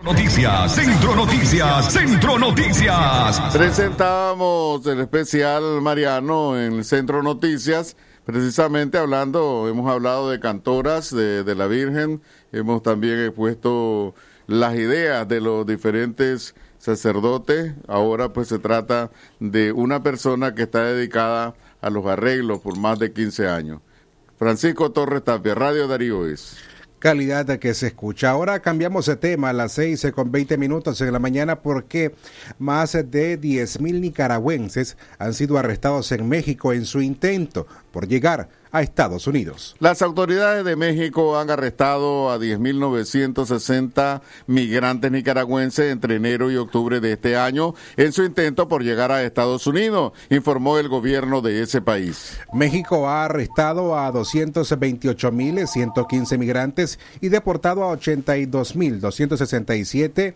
Noticias, 0.01 0.73
Centro 0.73 1.13
Noticias, 1.13 1.91
Centro 1.91 2.39
Noticias. 2.39 3.41
Presentábamos 3.51 4.85
el 4.87 5.01
especial 5.01 5.81
Mariano 5.81 6.57
en 6.57 6.73
el 6.77 6.85
Centro 6.85 7.21
Noticias, 7.21 7.97
precisamente 8.31 8.99
hablando, 8.99 9.67
hemos 9.67 9.89
hablado 9.89 10.29
de 10.29 10.39
cantoras 10.39 11.09
de, 11.09 11.55
la 11.55 11.65
Virgen, 11.65 12.21
hemos 12.51 12.83
también 12.83 13.19
expuesto 13.19 14.13
las 14.45 14.75
ideas 14.75 15.27
de 15.27 15.41
los 15.41 15.65
diferentes 15.65 16.53
sacerdotes, 16.77 17.73
ahora 17.87 18.31
pues 18.31 18.47
se 18.47 18.59
trata 18.59 19.09
de 19.39 19.71
una 19.71 20.03
persona 20.03 20.53
que 20.53 20.61
está 20.61 20.83
dedicada 20.83 21.55
a 21.81 21.89
los 21.89 22.05
arreglos 22.05 22.59
por 22.59 22.77
más 22.77 22.99
de 22.99 23.11
15 23.13 23.47
años. 23.47 23.81
Francisco 24.37 24.91
Torres 24.91 25.23
Tapia, 25.23 25.55
Radio 25.55 25.87
Darío 25.87 26.27
es. 26.27 26.55
Calidad 26.99 27.57
que 27.59 27.73
se 27.73 27.87
escucha. 27.87 28.29
Ahora 28.29 28.59
cambiamos 28.59 29.05
de 29.05 29.15
tema 29.15 29.49
a 29.49 29.53
las 29.53 29.71
6 29.71 30.07
con 30.13 30.31
20 30.31 30.57
minutos 30.57 31.01
en 31.01 31.11
la 31.11 31.19
mañana 31.19 31.61
porque 31.61 32.13
más 32.59 32.91
de 32.91 33.37
10 33.37 33.81
mil 33.81 34.01
nicaragüenses 34.01 34.97
han 35.17 35.33
sido 35.33 35.57
arrestados 35.57 36.11
en 36.11 36.27
México 36.27 36.73
en 36.73 36.85
su 36.85 37.01
intento 37.01 37.65
por 37.91 38.07
llegar 38.07 38.49
a 38.71 38.81
Estados 38.81 39.27
Unidos. 39.27 39.75
Las 39.79 40.01
autoridades 40.01 40.65
de 40.65 40.75
México 40.75 41.39
han 41.39 41.49
arrestado 41.49 42.29
a 42.31 42.37
10.960 42.37 44.21
migrantes 44.47 45.09
nicaragüenses 45.11 45.89
entre 45.91 46.15
enero 46.15 46.51
y 46.51 46.57
octubre 46.57 46.99
de 46.99 47.13
este 47.13 47.37
año 47.37 47.73
en 47.97 48.11
su 48.11 48.23
intento 48.23 48.67
por 48.67 48.83
llegar 48.83 49.11
a 49.11 49.23
Estados 49.23 49.65
Unidos, 49.67 50.13
informó 50.29 50.77
el 50.77 50.89
gobierno 50.89 51.41
de 51.41 51.61
ese 51.61 51.81
país. 51.81 52.37
México 52.53 53.09
ha 53.09 53.25
arrestado 53.25 53.97
a 53.97 54.11
228.115 54.11 56.37
migrantes 56.37 56.99
y 57.21 57.29
deportado 57.29 57.83
a 57.83 57.97
82.267 57.97 60.33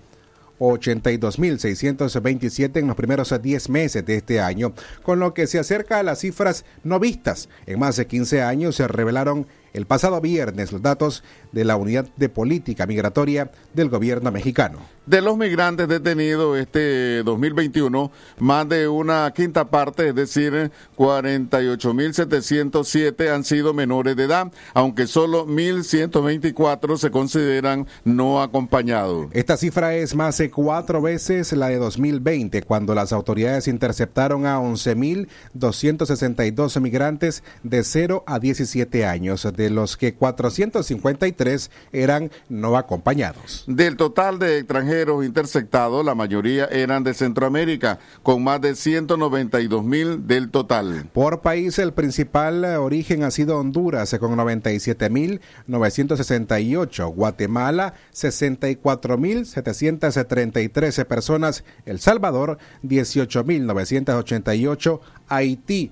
82.627 0.59 2.77
en 2.77 2.87
los 2.87 2.95
primeros 2.95 3.33
10 3.41 3.69
meses 3.69 4.05
de 4.05 4.15
este 4.15 4.39
año, 4.39 4.73
con 5.01 5.19
lo 5.19 5.33
que 5.33 5.47
se 5.47 5.59
acerca 5.59 5.99
a 5.99 6.03
las 6.03 6.19
cifras 6.19 6.65
no 6.83 6.99
vistas. 6.99 7.49
En 7.65 7.79
más 7.79 7.95
de 7.95 8.07
15 8.07 8.41
años 8.41 8.75
se 8.75 8.87
revelaron 8.87 9.47
el 9.73 9.85
pasado 9.85 10.21
viernes 10.21 10.71
los 10.71 10.81
datos 10.81 11.23
de 11.51 11.65
la 11.65 11.75
Unidad 11.75 12.07
de 12.15 12.29
Política 12.29 12.85
Migratoria 12.85 13.51
del 13.73 13.89
gobierno 13.89 14.31
mexicano. 14.31 14.79
De 15.05 15.21
los 15.21 15.37
migrantes 15.37 15.89
detenidos 15.89 16.57
este 16.57 17.23
2021, 17.23 18.09
más 18.39 18.69
de 18.69 18.87
una 18.87 19.29
quinta 19.35 19.69
parte, 19.69 20.07
es 20.09 20.15
decir, 20.15 20.71
48.707 20.95 23.29
han 23.29 23.43
sido 23.43 23.73
menores 23.73 24.15
de 24.15 24.23
edad, 24.23 24.49
aunque 24.73 25.07
solo 25.07 25.45
1.124 25.45 26.95
se 26.97 27.11
consideran 27.11 27.85
no 28.05 28.41
acompañados. 28.41 29.27
Esta 29.33 29.57
cifra 29.57 29.93
es 29.95 30.15
más 30.15 30.37
de 30.37 30.49
cuatro 30.49 31.01
veces 31.01 31.51
la 31.51 31.67
de 31.67 31.79
2020, 31.79 32.61
cuando 32.61 32.95
las 32.95 33.11
autoridades 33.11 33.67
interceptaron 33.67 34.45
a 34.45 34.59
11.262 34.59 36.79
migrantes 36.79 37.43
de 37.63 37.83
0 37.83 38.23
a 38.25 38.39
17 38.39 39.05
años, 39.05 39.45
de 39.53 39.62
los 39.69 39.97
que 39.97 40.13
453 40.13 41.69
eran 41.91 42.31
no 42.49 42.77
acompañados. 42.77 43.65
Del 43.67 43.97
total 43.97 44.39
de 44.39 44.59
extranjeros 44.59 45.25
interceptados, 45.25 46.05
la 46.05 46.15
mayoría 46.15 46.65
eran 46.65 47.03
de 47.03 47.13
Centroamérica, 47.13 47.99
con 48.21 48.43
más 48.43 48.61
de 48.61 48.75
192 48.75 49.83
mil 49.83 50.27
del 50.27 50.49
total. 50.49 51.09
Por 51.13 51.41
país, 51.41 51.79
el 51.79 51.93
principal 51.93 52.63
origen 52.63 53.23
ha 53.23 53.31
sido 53.31 53.57
Honduras, 53.57 54.15
con 54.19 54.37
97.968, 54.37 57.13
Guatemala, 57.13 57.95
64.733 58.13 61.05
personas, 61.05 61.63
El 61.85 61.99
Salvador, 61.99 62.57
18.988, 62.83 64.99
Haití, 65.27 65.91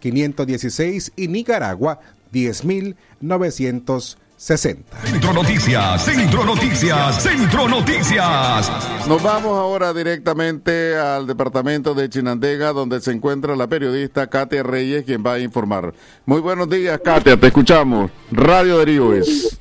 17.516 0.00 1.12
y 1.16 1.28
Nicaragua, 1.28 2.00
10.960. 2.32 4.16
Centro 4.40 5.34
Noticias, 5.34 6.02
Centro 6.02 6.44
Noticias, 6.46 7.22
Centro 7.22 7.68
Noticias. 7.68 9.06
Nos 9.06 9.22
vamos 9.22 9.58
ahora 9.58 9.92
directamente 9.92 10.96
al 10.96 11.26
departamento 11.26 11.92
de 11.94 12.08
Chinandega, 12.08 12.72
donde 12.72 13.00
se 13.00 13.12
encuentra 13.12 13.54
la 13.54 13.66
periodista 13.66 14.28
Katia 14.28 14.62
Reyes, 14.62 15.04
quien 15.04 15.22
va 15.22 15.34
a 15.34 15.40
informar. 15.40 15.92
Muy 16.24 16.40
buenos 16.40 16.70
días, 16.70 16.98
Katia, 17.04 17.36
te 17.36 17.48
escuchamos. 17.48 18.10
Radio 18.32 18.78
Darío 18.78 19.12
es. 19.12 19.60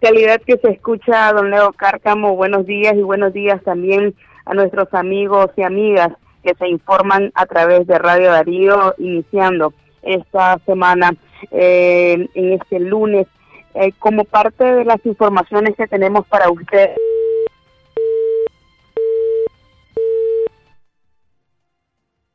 calidad 0.00 0.40
que 0.46 0.56
se 0.56 0.70
escucha, 0.70 1.30
don 1.34 1.50
Leo 1.50 1.74
Cárcamo. 1.74 2.36
Buenos 2.36 2.64
días 2.64 2.94
y 2.94 3.02
buenos 3.02 3.34
días 3.34 3.62
también 3.64 4.14
a 4.46 4.54
nuestros 4.54 4.94
amigos 4.94 5.50
y 5.58 5.62
amigas 5.62 6.12
que 6.42 6.54
se 6.54 6.68
informan 6.68 7.30
a 7.34 7.46
través 7.46 7.86
de 7.86 7.98
Radio 7.98 8.30
Darío, 8.30 8.94
iniciando 8.98 9.72
esta 10.02 10.58
semana 10.66 11.14
eh, 11.50 12.28
en 12.34 12.52
este 12.52 12.80
lunes. 12.80 13.26
Eh, 13.74 13.92
como 13.98 14.24
parte 14.24 14.64
de 14.64 14.84
las 14.84 15.04
informaciones 15.06 15.76
que 15.76 15.86
tenemos 15.86 16.26
para 16.26 16.50
usted. 16.50 16.90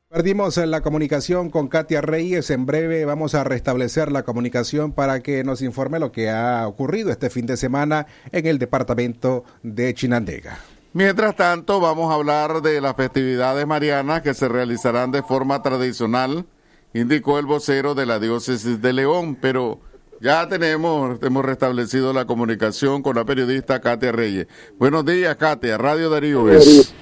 Perdimos 0.07 0.57
la 0.57 0.81
comunicación 0.81 1.49
con 1.49 1.67
Katia 1.67 1.99
Reyes. 1.99 2.51
En 2.51 2.67
breve 2.67 3.03
vamos 3.03 3.33
a 3.33 3.43
restablecer 3.43 4.11
la 4.11 4.23
comunicación 4.23 4.93
para 4.93 5.21
que 5.21 5.43
nos 5.43 5.63
informe 5.63 5.99
lo 5.99 6.11
que 6.11 6.29
ha 6.29 6.67
ocurrido 6.67 7.11
este 7.11 7.31
fin 7.31 7.47
de 7.47 7.57
semana 7.57 8.05
en 8.31 8.45
el 8.45 8.59
departamento 8.59 9.43
de 9.63 9.93
Chinandega. 9.95 10.59
Mientras 10.95 11.35
tanto, 11.35 11.79
vamos 11.79 12.11
a 12.11 12.15
hablar 12.15 12.61
de 12.61 12.79
las 12.79 12.95
festividades 12.95 13.65
marianas 13.65 14.21
que 14.21 14.35
se 14.35 14.47
realizarán 14.47 15.09
de 15.11 15.23
forma 15.23 15.63
tradicional, 15.63 16.45
indicó 16.93 17.39
el 17.39 17.47
vocero 17.47 17.95
de 17.95 18.05
la 18.05 18.19
diócesis 18.19 18.79
de 18.79 18.93
León, 18.93 19.35
pero 19.41 19.79
ya 20.21 20.47
tenemos, 20.47 21.17
hemos 21.23 21.43
restablecido 21.43 22.13
la 22.13 22.25
comunicación 22.25 23.01
con 23.01 23.15
la 23.15 23.25
periodista 23.25 23.81
Katia 23.81 24.11
Reyes. 24.11 24.45
Buenos 24.77 25.03
días, 25.03 25.35
Katia, 25.35 25.79
Radio 25.79 26.11
Darío 26.11 26.47
es. 26.51 26.93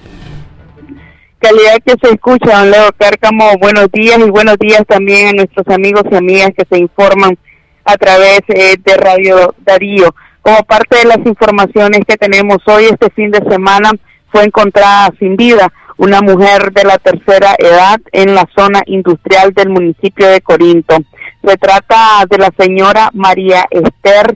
calidad 1.39 1.77
que 1.85 1.95
se 2.01 2.13
escucha, 2.13 2.59
don 2.59 2.71
Leo 2.71 2.89
Cárcamo. 2.97 3.57
Buenos 3.59 3.91
días 3.91 4.19
y 4.19 4.29
buenos 4.29 4.57
días 4.57 4.83
también 4.87 5.27
a 5.27 5.33
nuestros 5.33 5.67
amigos 5.67 6.03
y 6.09 6.15
amigas 6.15 6.51
que 6.57 6.65
se 6.65 6.79
informan 6.79 7.37
a 7.83 7.97
través 7.97 8.39
eh, 8.47 8.77
de 8.81 8.95
Radio 8.95 9.53
Darío. 9.65 10.15
Como 10.41 10.63
parte 10.63 10.97
de 10.97 11.05
las 11.05 11.19
informaciones 11.25 12.01
que 12.07 12.17
tenemos 12.17 12.57
hoy, 12.65 12.85
este 12.85 13.09
fin 13.11 13.29
de 13.29 13.43
semana 13.49 13.91
fue 14.31 14.43
encontrada 14.43 15.11
sin 15.19 15.35
vida 15.35 15.71
una 15.97 16.21
mujer 16.21 16.71
de 16.71 16.83
la 16.83 16.97
tercera 16.97 17.53
edad 17.59 17.99
en 18.11 18.33
la 18.33 18.47
zona 18.55 18.81
industrial 18.87 19.53
del 19.53 19.69
municipio 19.69 20.27
de 20.27 20.41
Corinto. 20.41 20.97
Se 21.45 21.57
trata 21.57 22.25
de 22.27 22.39
la 22.39 22.51
señora 22.57 23.11
María 23.13 23.67
Esther 23.69 24.35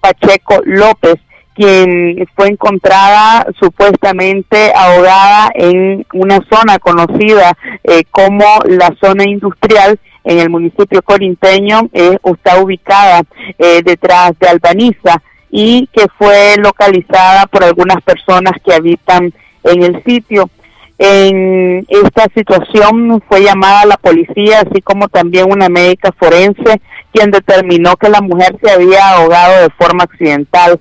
Pacheco 0.00 0.60
López, 0.64 1.16
quien 1.56 2.24
fue 2.36 2.48
encontrada 2.48 3.46
supuestamente 3.58 4.72
ahogada 4.76 5.50
en 5.54 6.06
una 6.12 6.38
zona 6.48 6.78
conocida 6.78 7.56
eh, 7.82 8.04
como 8.12 8.44
la 8.66 8.94
zona 9.00 9.24
industrial 9.24 9.98
en 10.26 10.40
el 10.40 10.50
municipio 10.50 11.02
corinteño, 11.02 11.88
eh, 11.92 12.18
está 12.24 12.60
ubicada 12.60 13.22
eh, 13.58 13.80
detrás 13.84 14.32
de 14.40 14.48
Albaniza 14.48 15.22
y 15.50 15.88
que 15.92 16.06
fue 16.18 16.56
localizada 16.58 17.46
por 17.46 17.62
algunas 17.62 18.02
personas 18.02 18.52
que 18.64 18.74
habitan 18.74 19.32
en 19.62 19.82
el 19.84 20.02
sitio. 20.02 20.50
En 20.98 21.86
esta 21.88 22.26
situación 22.34 23.22
fue 23.28 23.42
llamada 23.42 23.86
la 23.86 23.96
policía, 23.98 24.62
así 24.68 24.82
como 24.82 25.08
también 25.08 25.50
una 25.50 25.68
médica 25.68 26.10
forense, 26.18 26.80
quien 27.12 27.30
determinó 27.30 27.96
que 27.96 28.08
la 28.08 28.20
mujer 28.20 28.56
se 28.60 28.70
había 28.70 29.10
ahogado 29.10 29.62
de 29.62 29.70
forma 29.78 30.04
accidental. 30.04 30.80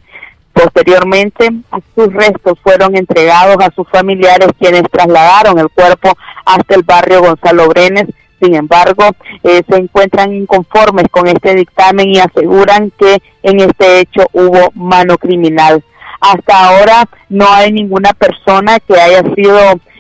Posteriormente, 0.53 1.49
sus 1.93 2.12
restos 2.13 2.58
fueron 2.63 2.95
entregados 2.95 3.58
a 3.60 3.71
sus 3.75 3.88
familiares, 3.89 4.47
quienes 4.58 4.84
trasladaron 4.89 5.60
el 5.60 5.69
cuerpo 5.69 6.13
hasta 6.45 6.75
el 6.75 6.84
barrio 6.84 7.21
Gonzalo 7.21 7.67
Brenes. 7.67 8.08
Sin 8.41 8.56
embargo, 8.56 9.04
eh, 9.43 9.62
se 9.67 9.78
encuentran 9.78 10.34
inconformes 10.34 11.06
con 11.10 11.28
este 11.28 11.56
dictamen 11.56 12.10
y 12.10 12.19
aseguran 12.19 12.91
que 12.98 13.17
en 13.43 13.62
este 13.62 14.00
hecho 14.00 14.28
hubo 14.34 14.71
mano 14.74 15.17
criminal. 15.17 15.84
Hasta 16.19 16.67
ahora 16.67 17.06
no 17.30 17.45
hay 17.50 17.71
ninguna 17.71 18.13
persona 18.13 18.80
que 18.80 19.00
haya 19.00 19.24
sido 19.36 19.60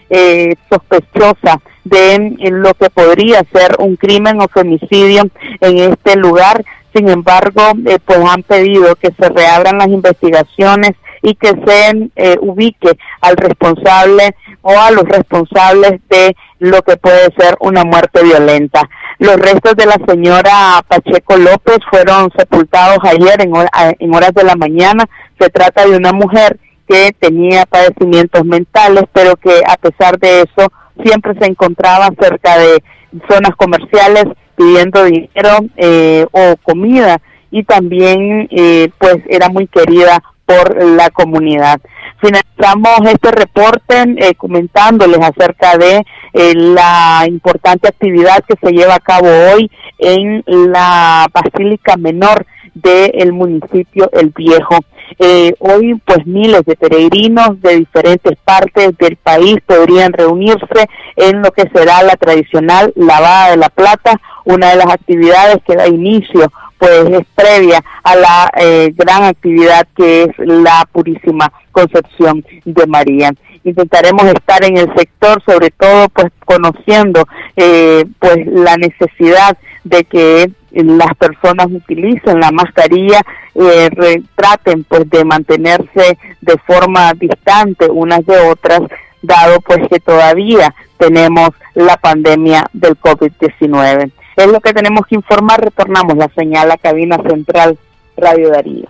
eh, 0.09 0.55
sospechosa 0.69 1.61
de 1.83 2.35
lo 2.51 2.73
que 2.73 2.89
podría 2.89 3.43
ser 3.53 3.75
un 3.79 3.95
crimen 3.95 4.41
o 4.41 4.47
femicidio 4.47 5.23
en 5.61 5.77
este 5.91 6.15
lugar. 6.15 6.63
Sin 6.93 7.09
embargo, 7.09 7.61
eh, 7.85 7.99
pues 8.03 8.19
han 8.19 8.43
pedido 8.43 8.95
que 8.95 9.11
se 9.11 9.29
reabran 9.29 9.77
las 9.77 9.87
investigaciones 9.89 10.91
y 11.25 11.33
que 11.33 11.47
se 11.65 12.09
eh, 12.15 12.37
ubique 12.39 12.95
al 13.19 13.35
responsable 13.35 14.35
o 14.61 14.77
a 14.79 14.91
los 14.91 15.05
responsables 15.05 15.99
de 16.07 16.35
lo 16.59 16.83
que 16.83 16.97
puede 16.97 17.33
ser 17.35 17.57
una 17.61 17.83
muerte 17.83 18.23
violenta. 18.23 18.87
Los 19.17 19.35
restos 19.37 19.75
de 19.75 19.87
la 19.87 19.97
señora 20.07 20.83
Pacheco 20.87 21.35
López 21.37 21.79
fueron 21.89 22.29
sepultados 22.37 22.99
ayer 23.01 23.41
en, 23.41 24.13
horas 24.13 24.33
de 24.35 24.43
la 24.43 24.55
mañana. 24.55 25.05
Se 25.39 25.49
trata 25.49 25.87
de 25.87 25.97
una 25.97 26.13
mujer 26.13 26.59
que 26.87 27.11
tenía 27.19 27.65
padecimientos 27.65 28.45
mentales, 28.45 29.05
pero 29.11 29.35
que 29.35 29.63
a 29.67 29.77
pesar 29.77 30.19
de 30.19 30.41
eso 30.41 30.71
siempre 31.03 31.33
se 31.39 31.49
encontraba 31.49 32.09
cerca 32.19 32.59
de 32.59 32.83
zonas 33.27 33.55
comerciales 33.57 34.25
pidiendo 34.55 35.03
dinero 35.05 35.57
eh, 35.75 36.27
o 36.31 36.55
comida 36.61 37.19
y 37.55 37.63
también 37.63 38.49
eh, 38.51 38.89
pues 38.97 39.15
era 39.29 39.47
muy 39.47 39.65
querida 39.67 40.21
por 40.45 40.83
la 40.83 41.09
comunidad. 41.09 41.79
Finalizamos 42.19 42.99
este 43.13 43.31
reporte 43.31 43.95
eh, 44.17 44.35
comentándoles 44.35 45.19
acerca 45.21 45.77
de 45.77 46.03
la 46.33 47.23
importante 47.29 47.87
actividad 47.87 48.43
que 48.45 48.55
se 48.61 48.73
lleva 48.73 48.95
a 48.95 48.99
cabo 48.99 49.29
hoy 49.53 49.71
en 49.99 50.43
la 50.45 51.27
Basílica 51.33 51.95
Menor 51.95 52.45
del 52.73 53.31
municipio 53.31 54.09
El 54.11 54.33
Viejo. 54.35 54.79
Eh, 55.17 55.53
hoy, 55.59 55.95
pues 56.03 56.25
miles 56.27 56.65
de 56.65 56.75
peregrinos 56.75 57.61
de 57.61 57.77
diferentes 57.77 58.37
partes 58.43 58.97
del 58.97 59.15
país 59.15 59.55
podrían 59.65 60.11
reunirse 60.11 60.89
en 61.15 61.41
lo 61.41 61.51
que 61.51 61.69
será 61.73 62.03
la 62.03 62.17
tradicional 62.17 62.91
lavada 62.97 63.51
de 63.51 63.57
la 63.57 63.69
plata, 63.69 64.19
una 64.43 64.71
de 64.71 64.75
las 64.75 64.91
actividades 64.91 65.59
que 65.65 65.75
da 65.75 65.87
inicio 65.87 66.51
pues 66.77 67.05
es 67.09 67.25
previa 67.35 67.83
a 68.03 68.15
la 68.15 68.51
eh, 68.57 68.93
gran 68.95 69.23
actividad 69.23 69.87
que 69.95 70.23
es 70.23 70.29
la 70.37 70.87
Purísima 70.91 71.51
Concepción 71.71 72.45
de 72.63 72.87
María. 72.87 73.31
Intentaremos 73.63 74.25
estar 74.25 74.63
en 74.63 74.77
el 74.77 74.93
sector, 74.95 75.41
sobre 75.43 75.71
todo 75.71 76.09
pues 76.09 76.31
conociendo 76.45 77.27
eh, 77.55 78.05
pues 78.19 78.45
la 78.45 78.77
necesidad 78.77 79.57
de 79.83 80.03
que 80.03 80.51
las 80.71 81.15
personas 81.15 81.67
utilicen 81.67 82.39
la 82.39 82.51
mascarilla, 82.51 83.21
eh, 83.55 83.89
traten 84.35 84.83
pues 84.83 85.09
de 85.09 85.23
mantenerse 85.23 86.17
de 86.41 86.57
forma 86.67 87.13
distante 87.13 87.89
unas 87.89 88.25
de 88.25 88.37
otras, 88.49 88.81
dado 89.21 89.61
pues 89.61 89.87
que 89.89 89.99
todavía 89.99 90.73
tenemos 90.97 91.49
la 91.73 91.97
pandemia 91.97 92.65
del 92.73 92.99
COVID-19. 92.99 94.11
Es 94.35 94.47
lo 94.47 94.59
que 94.59 94.73
tenemos 94.73 95.05
que 95.07 95.15
informar, 95.15 95.63
retornamos 95.63 96.17
la 96.17 96.29
señal 96.35 96.69
a 96.71 96.77
cabina 96.77 97.17
central 97.27 97.77
Radio 98.17 98.49
Darío. 98.49 98.87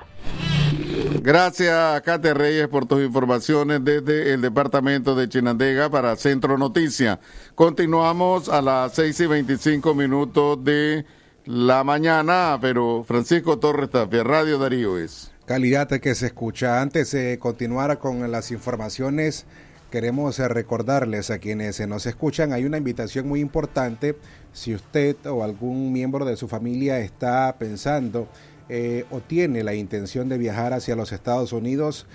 Gracias, 1.22 2.02
Kate 2.02 2.34
Reyes, 2.34 2.68
por 2.68 2.86
tus 2.86 3.04
informaciones 3.04 3.84
desde 3.84 4.34
el 4.34 4.42
departamento 4.42 5.16
de 5.16 5.30
Chinandega 5.30 5.90
para 5.90 6.16
Centro 6.16 6.58
Noticia. 6.58 7.20
Continuamos 7.56 8.50
a 8.50 8.62
las 8.62 8.94
seis 8.94 9.20
y 9.20 9.28
veinticinco 9.28 9.96
minutos 9.96 10.64
de 10.64 11.06
la 11.46 11.84
mañana, 11.84 12.58
pero 12.60 13.04
Francisco 13.08 13.58
Torres 13.60 13.90
Tapia, 13.92 14.24
Radio 14.24 14.58
Darío 14.58 14.98
es. 14.98 15.32
Calidad 15.46 15.88
que 15.88 16.16
se 16.16 16.28
escucha. 16.28 16.82
Antes 16.82 17.12
de 17.12 17.38
continuar 17.40 18.00
con 18.00 18.32
las 18.32 18.52
informaciones, 18.52 19.46
queremos 19.92 20.40
recordarles 20.40 21.30
a 21.30 21.38
quienes 21.40 21.80
nos 21.88 22.06
escuchan, 22.08 22.52
hay 22.52 22.66
una 22.66 22.78
invitación 22.78 23.28
muy 23.28 23.42
importante. 23.42 24.16
Si 24.56 24.74
usted 24.74 25.18
o 25.26 25.44
algún 25.44 25.92
miembro 25.92 26.24
de 26.24 26.38
su 26.38 26.48
familia 26.48 27.02
está 27.02 27.54
pensando 27.60 28.30
eh, 28.70 29.04
o 29.12 29.20
tiene 29.20 29.66
la 29.66 29.74
intención 29.74 30.30
de 30.30 30.38
viajar 30.38 30.72
hacia 30.72 30.96
los 30.96 31.12
Estados 31.12 31.52
Unidos, 31.52 32.08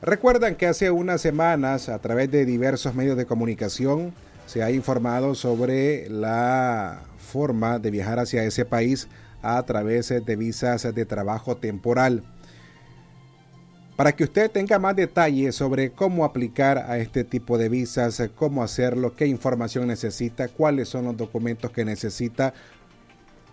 recuerdan 0.00 0.54
que 0.54 0.68
hace 0.68 0.92
unas 0.92 1.20
semanas, 1.20 1.88
a 1.88 1.98
través 1.98 2.30
de 2.30 2.44
diversos 2.44 2.94
medios 2.94 3.16
de 3.16 3.26
comunicación, 3.26 4.14
se 4.46 4.62
ha 4.62 4.70
informado 4.70 5.34
sobre 5.34 6.08
la 6.08 7.02
forma 7.18 7.80
de 7.80 7.90
viajar 7.90 8.20
hacia 8.20 8.44
ese 8.44 8.64
país 8.64 9.08
a 9.42 9.60
través 9.64 10.10
de 10.10 10.36
visas 10.36 10.94
de 10.94 11.04
trabajo 11.04 11.56
temporal. 11.56 12.22
Para 13.96 14.10
que 14.12 14.24
usted 14.24 14.50
tenga 14.50 14.80
más 14.80 14.96
detalles 14.96 15.54
sobre 15.54 15.92
cómo 15.92 16.24
aplicar 16.24 16.78
a 16.78 16.98
este 16.98 17.22
tipo 17.22 17.58
de 17.58 17.68
visas, 17.68 18.20
cómo 18.34 18.64
hacerlo, 18.64 19.14
qué 19.14 19.26
información 19.26 19.86
necesita, 19.86 20.48
cuáles 20.48 20.88
son 20.88 21.04
los 21.04 21.16
documentos 21.16 21.70
que 21.70 21.84
necesita, 21.84 22.54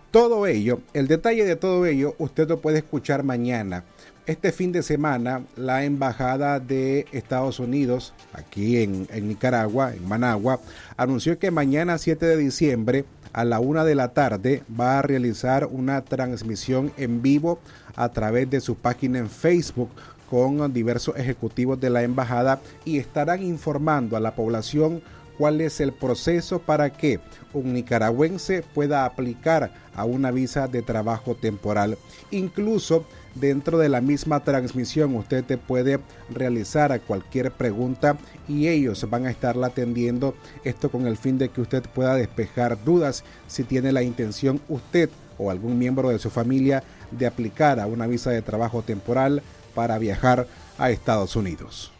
todo 0.09 0.47
ello, 0.47 0.81
el 0.93 1.07
detalle 1.07 1.45
de 1.45 1.55
todo 1.55 1.85
ello, 1.85 2.15
usted 2.17 2.49
lo 2.49 2.59
puede 2.59 2.79
escuchar 2.79 3.23
mañana. 3.23 3.85
Este 4.25 4.51
fin 4.51 4.71
de 4.71 4.83
semana, 4.83 5.43
la 5.55 5.85
Embajada 5.85 6.59
de 6.59 7.05
Estados 7.11 7.59
Unidos, 7.59 8.13
aquí 8.33 8.81
en, 8.81 9.07
Nicaragua, 9.27 9.93
en 9.93 10.07
Managua, 10.07 10.59
anunció 10.97 11.39
que 11.39 11.49
mañana 11.49 11.97
7 11.97 12.25
de 12.25 12.37
diciembre, 12.37 13.05
a 13.31 13.45
la 13.45 13.61
una 13.61 13.85
de 13.85 13.95
la 13.95 14.09
tarde 14.09 14.63
va 14.77 14.99
a 14.99 15.01
realizar 15.01 15.65
una 15.65 16.01
transmisión 16.01 16.91
en 16.97 17.21
vivo 17.21 17.59
a 17.95 18.09
través 18.09 18.49
de 18.49 18.59
su 18.59 18.75
página 18.75 19.19
en 19.19 19.29
Facebook 19.29 19.89
con 20.31 20.71
diversos 20.71 21.17
ejecutivos 21.17 21.81
de 21.81 21.89
la 21.89 22.03
embajada 22.03 22.61
y 22.85 22.99
estarán 22.99 23.43
informando 23.43 24.15
a 24.15 24.21
la 24.21 24.33
población 24.33 25.01
cuál 25.37 25.59
es 25.59 25.81
el 25.81 25.91
proceso 25.91 26.59
para 26.59 26.89
que 26.89 27.19
un 27.51 27.73
nicaragüense 27.73 28.63
pueda 28.73 29.03
aplicar 29.03 29.73
a 29.93 30.05
una 30.05 30.31
visa 30.31 30.69
de 30.69 30.83
trabajo 30.83 31.35
temporal. 31.35 31.97
Incluso 32.31 33.05
dentro 33.35 33.77
de 33.77 33.89
la 33.89 33.99
misma 33.99 34.41
transmisión 34.41 35.15
usted 35.17 35.43
te 35.43 35.57
puede 35.57 35.99
realizar 36.29 36.97
cualquier 37.01 37.51
pregunta 37.51 38.17
y 38.47 38.69
ellos 38.69 39.05
van 39.09 39.25
a 39.25 39.31
estarla 39.31 39.67
atendiendo 39.67 40.33
esto 40.63 40.89
con 40.89 41.07
el 41.07 41.17
fin 41.17 41.39
de 41.39 41.49
que 41.49 41.59
usted 41.59 41.83
pueda 41.93 42.15
despejar 42.15 42.81
dudas 42.85 43.25
si 43.47 43.65
tiene 43.65 43.91
la 43.91 44.01
intención 44.01 44.61
usted 44.69 45.09
o 45.37 45.51
algún 45.51 45.77
miembro 45.77 46.07
de 46.07 46.19
su 46.19 46.29
familia 46.29 46.83
de 47.11 47.27
aplicar 47.27 47.81
a 47.81 47.87
una 47.87 48.07
visa 48.07 48.29
de 48.29 48.41
trabajo 48.41 48.81
temporal 48.81 49.43
para 49.73 49.97
viajar 49.97 50.47
a 50.77 50.91
Estados 50.91 51.35
Unidos. 51.35 51.91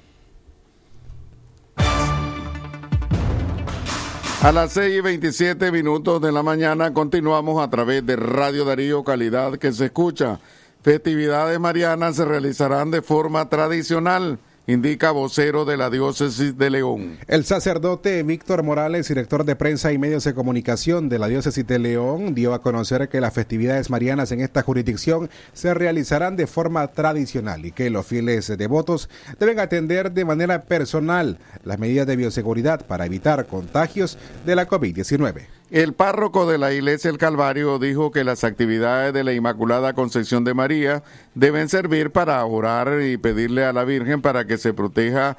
A 4.44 4.52
las 4.52 4.74
6 4.74 4.98
y 4.98 5.02
27 5.02 5.72
minutos 5.72 6.20
de 6.20 6.32
la 6.32 6.42
mañana 6.42 6.94
continuamos 6.94 7.64
a 7.64 7.70
través 7.70 8.04
de 8.06 8.16
Radio 8.16 8.66
Darío 8.66 9.04
Calidad 9.04 9.58
que 9.58 9.72
se 9.72 9.86
escucha. 9.86 10.40
Festividades 10.82 11.60
marianas 11.60 12.16
se 12.16 12.26
realizarán 12.26 12.90
de 12.90 13.04
forma 13.04 13.50
tradicional 13.50 14.40
indica 14.72 15.12
vocero 15.12 15.66
de 15.66 15.78
la 15.78 15.90
diócesis 15.90 16.58
de 16.58 16.70
León. 16.70 17.18
El 17.28 17.46
sacerdote 17.46 18.24
Víctor 18.24 18.64
Morales, 18.64 19.08
director 19.08 19.44
de 19.44 19.56
prensa 19.56 19.92
y 19.92 19.98
medios 19.98 20.24
de 20.24 20.34
comunicación 20.34 21.10
de 21.10 21.20
la 21.20 21.28
diócesis 21.28 21.66
de 21.68 21.80
León, 21.80 22.34
dio 22.34 22.54
a 22.54 22.62
conocer 22.62 23.10
que 23.10 23.22
las 23.22 23.34
festividades 23.34 23.90
marianas 23.90 24.32
en 24.32 24.40
esta 24.40 24.62
jurisdicción 24.62 25.30
se 25.54 25.74
realizarán 25.74 26.36
de 26.36 26.48
forma 26.48 26.88
tradicional 26.88 27.66
y 27.66 27.72
que 27.72 27.90
los 27.90 28.06
fieles 28.06 28.48
devotos 28.58 29.10
deben 29.40 29.60
atender 29.60 30.12
de 30.12 30.26
manera 30.26 30.64
personal 30.64 31.40
las 31.64 31.80
medidas 31.80 32.08
de 32.08 32.16
bioseguridad 32.16 32.86
para 32.86 33.06
evitar 33.06 33.48
contagios 33.48 34.18
de 34.46 34.56
la 34.56 34.68
COVID-19. 34.68 35.61
El 35.72 35.94
párroco 35.94 36.52
de 36.52 36.58
la 36.58 36.74
iglesia 36.74 37.10
El 37.10 37.18
Calvario 37.18 37.80
dijo 37.80 38.12
que 38.12 38.26
las 38.26 38.44
actividades 38.44 39.14
de 39.14 39.24
la 39.24 39.32
Inmaculada 39.32 39.94
Concepción 39.94 40.44
de 40.44 40.54
María 40.54 41.02
deben 41.34 41.70
servir 41.70 42.12
para 42.12 42.44
orar 42.44 43.02
y 43.02 43.16
pedirle 43.16 43.64
a 43.64 43.72
la 43.72 43.86
Virgen 43.86 44.22
para 44.22 44.46
que 44.46 44.58
se 44.58 44.74
proteja 44.74 45.38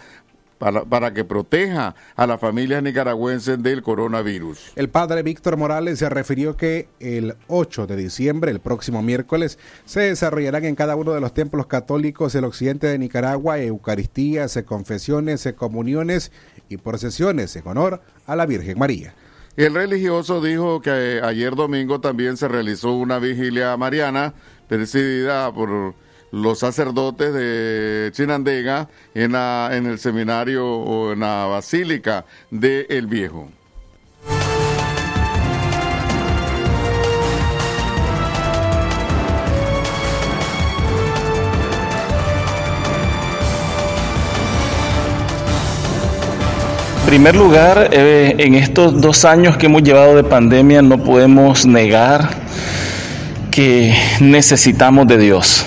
para, 0.56 0.86
para 0.86 1.12
que 1.12 1.26
proteja 1.26 1.94
a 2.16 2.26
las 2.26 2.40
familias 2.40 2.82
nicaragüenses 2.82 3.62
del 3.62 3.82
coronavirus. 3.82 4.72
El 4.74 4.88
padre 4.88 5.22
Víctor 5.22 5.58
Morales 5.58 5.98
se 5.98 6.08
refirió 6.08 6.56
que 6.56 6.88
el 6.98 7.34
8 7.48 7.86
de 7.86 7.96
diciembre, 7.96 8.52
el 8.52 8.60
próximo 8.60 9.02
miércoles, 9.02 9.58
se 9.84 10.00
desarrollarán 10.00 10.64
en 10.64 10.76
cada 10.76 10.96
uno 10.96 11.12
de 11.12 11.20
los 11.20 11.34
templos 11.34 11.66
católicos 11.66 12.32
del 12.32 12.44
occidente 12.44 12.86
de 12.86 12.98
Nicaragua 12.98 13.58
eucaristías, 13.58 14.58
confesiones, 14.64 15.46
comuniones 15.54 16.32
y 16.70 16.78
procesiones 16.78 17.54
en 17.54 17.68
honor 17.68 18.00
a 18.24 18.34
la 18.34 18.46
Virgen 18.46 18.78
María. 18.78 19.14
El 19.56 19.74
religioso 19.74 20.40
dijo 20.40 20.80
que 20.80 21.20
ayer 21.22 21.54
domingo 21.54 22.00
también 22.00 22.36
se 22.36 22.48
realizó 22.48 22.92
una 22.92 23.18
vigilia 23.18 23.76
mariana 23.76 24.32
presidida 24.68 25.52
por 25.52 25.94
los 26.30 26.58
sacerdotes 26.58 27.34
de 27.34 28.10
Chinandega 28.14 28.88
en, 29.14 29.32
la- 29.32 29.68
en 29.72 29.84
el 29.86 29.98
seminario 29.98 30.66
o 30.66 31.12
en 31.12 31.20
la 31.20 31.44
basílica 31.46 32.24
de 32.50 32.86
El 32.88 33.06
Viejo. 33.06 33.50
Primer 47.12 47.36
lugar, 47.36 47.90
eh, 47.92 48.36
en 48.38 48.54
estos 48.54 48.98
dos 48.98 49.26
años 49.26 49.58
que 49.58 49.66
hemos 49.66 49.82
llevado 49.82 50.16
de 50.16 50.24
pandemia 50.24 50.80
no 50.80 50.96
podemos 50.96 51.66
negar 51.66 52.30
que 53.50 53.94
necesitamos 54.20 55.06
de 55.06 55.18
Dios. 55.18 55.66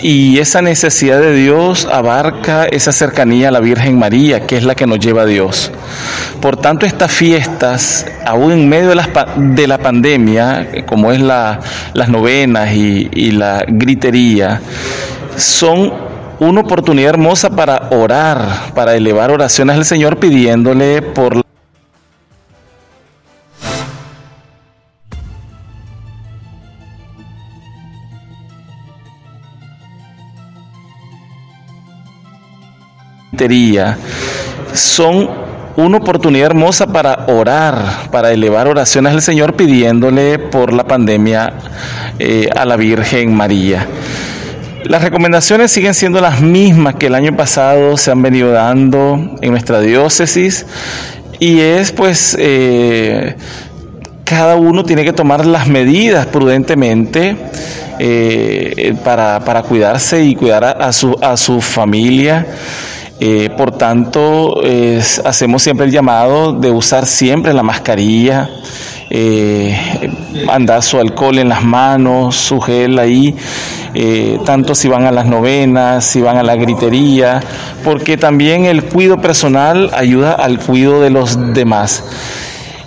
Y 0.00 0.40
esa 0.40 0.62
necesidad 0.62 1.20
de 1.20 1.32
Dios 1.36 1.86
abarca 1.88 2.64
esa 2.64 2.90
cercanía 2.90 3.50
a 3.50 3.50
la 3.52 3.60
Virgen 3.60 3.96
María, 3.96 4.40
que 4.48 4.56
es 4.56 4.64
la 4.64 4.74
que 4.74 4.84
nos 4.84 4.98
lleva 4.98 5.22
a 5.22 5.26
Dios. 5.26 5.70
Por 6.40 6.56
tanto, 6.56 6.86
estas 6.86 7.12
fiestas, 7.12 8.04
aún 8.26 8.50
en 8.50 8.68
medio 8.68 8.88
de, 8.88 8.96
las 8.96 9.10
de 9.36 9.68
la 9.68 9.78
pandemia, 9.78 10.70
como 10.86 11.12
es 11.12 11.20
la- 11.20 11.60
las 11.92 12.08
novenas 12.08 12.72
y, 12.74 13.08
y 13.12 13.30
la 13.30 13.64
gritería, 13.68 14.60
son 15.36 16.03
una 16.40 16.60
oportunidad 16.60 17.10
hermosa 17.10 17.50
para 17.50 17.88
orar, 17.90 18.72
para 18.74 18.94
elevar 18.94 19.30
oraciones 19.30 19.76
al 19.76 19.84
Señor 19.84 20.18
pidiéndole 20.18 21.02
por 21.02 21.36
la. 21.36 21.44
Son 34.72 35.28
una 35.76 35.96
oportunidad 35.96 36.46
hermosa 36.46 36.86
para 36.86 37.26
orar, 37.28 38.08
para 38.10 38.32
elevar 38.32 38.68
oraciones 38.68 39.12
al 39.12 39.22
Señor 39.22 39.54
pidiéndole 39.54 40.38
por 40.38 40.72
la 40.72 40.84
pandemia 40.86 41.52
eh, 42.18 42.48
a 42.54 42.64
la 42.64 42.76
Virgen 42.76 43.34
María. 43.34 43.86
Las 44.84 45.02
recomendaciones 45.02 45.72
siguen 45.72 45.94
siendo 45.94 46.20
las 46.20 46.42
mismas 46.42 46.96
que 46.96 47.06
el 47.06 47.14
año 47.14 47.34
pasado 47.34 47.96
se 47.96 48.10
han 48.10 48.20
venido 48.20 48.52
dando 48.52 49.34
en 49.40 49.50
nuestra 49.50 49.80
diócesis 49.80 50.66
y 51.40 51.60
es 51.60 51.90
pues 51.90 52.36
eh, 52.38 53.34
cada 54.24 54.56
uno 54.56 54.84
tiene 54.84 55.02
que 55.04 55.14
tomar 55.14 55.46
las 55.46 55.68
medidas 55.68 56.26
prudentemente 56.26 57.34
eh, 57.98 58.94
para, 59.02 59.40
para 59.40 59.62
cuidarse 59.62 60.22
y 60.22 60.34
cuidar 60.34 60.64
a, 60.64 60.92
su, 60.92 61.16
a 61.22 61.38
su 61.38 61.62
familia. 61.62 62.46
Eh, 63.20 63.48
por 63.56 63.78
tanto, 63.78 64.60
hacemos 65.24 65.62
siempre 65.62 65.86
el 65.86 65.92
llamado 65.92 66.52
de 66.52 66.70
usar 66.70 67.06
siempre 67.06 67.54
la 67.54 67.62
mascarilla, 67.62 68.50
andar 70.48 70.82
su 70.82 70.98
alcohol 70.98 71.38
en 71.38 71.48
las 71.48 71.62
manos, 71.64 72.36
su 72.36 72.60
gel 72.60 72.98
ahí, 72.98 73.34
eh, 73.94 74.38
tanto 74.44 74.74
si 74.74 74.88
van 74.88 75.06
a 75.06 75.12
las 75.12 75.26
novenas, 75.26 76.04
si 76.04 76.20
van 76.20 76.36
a 76.36 76.42
la 76.42 76.56
gritería, 76.56 77.40
porque 77.84 78.16
también 78.16 78.64
el 78.64 78.84
cuidado 78.84 79.20
personal 79.20 79.90
ayuda 79.94 80.32
al 80.32 80.58
cuidado 80.58 81.00
de 81.00 81.10
los 81.10 81.54
demás. 81.54 82.04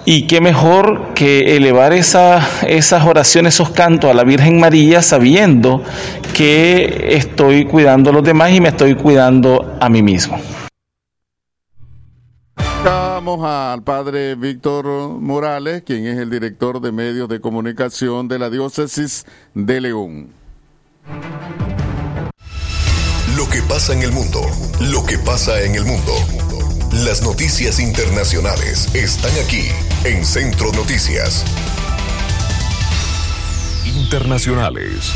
Y 0.06 0.22
qué 0.28 0.40
mejor 0.40 1.14
que 1.16 1.58
elevar 1.58 1.92
esa- 1.92 2.40
esas 2.66 3.06
oraciones, 3.06 3.56
esos 3.56 3.72
cantos 3.72 4.10
a 4.10 4.14
la 4.14 4.24
Virgen 4.24 4.58
María 4.58 5.02
sabiendo 5.02 5.84
que 6.34 7.08
estoy 7.12 7.66
cuidando 7.66 8.12
a 8.12 8.14
los 8.14 8.24
demás 8.24 8.52
y 8.52 8.62
me 8.62 8.70
estoy 8.70 8.96
cuidando 8.96 9.76
a 9.82 9.90
mí 9.90 10.02
mismo. 10.02 10.40
Vamos 13.28 13.46
al 13.46 13.84
padre 13.84 14.36
Víctor 14.36 14.86
Morales, 14.86 15.84
quien 15.86 16.08
es 16.08 16.18
el 16.18 16.30
director 16.30 16.80
de 16.80 16.94
medios 16.94 17.28
de 17.28 17.42
comunicación 17.42 18.30
de 18.30 18.40
la 18.40 18.50
diócesis 18.50 19.26
de 19.54 19.82
León. 19.82 20.30
Lo 23.36 23.50
que 23.50 23.62
pasa 23.64 23.92
en 23.92 24.04
el 24.04 24.14
mundo, 24.14 24.40
lo 24.80 25.06
que 25.06 25.18
pasa 25.18 25.62
en 25.62 25.76
el 25.76 25.84
mundo. 25.84 26.14
Las 27.04 27.22
noticias 27.22 27.82
internacionales 27.82 28.96
están 28.96 29.34
aquí 29.44 29.66
en 30.06 30.24
Centro 30.24 30.72
Noticias. 30.72 31.44
Internacionales. 33.86 35.12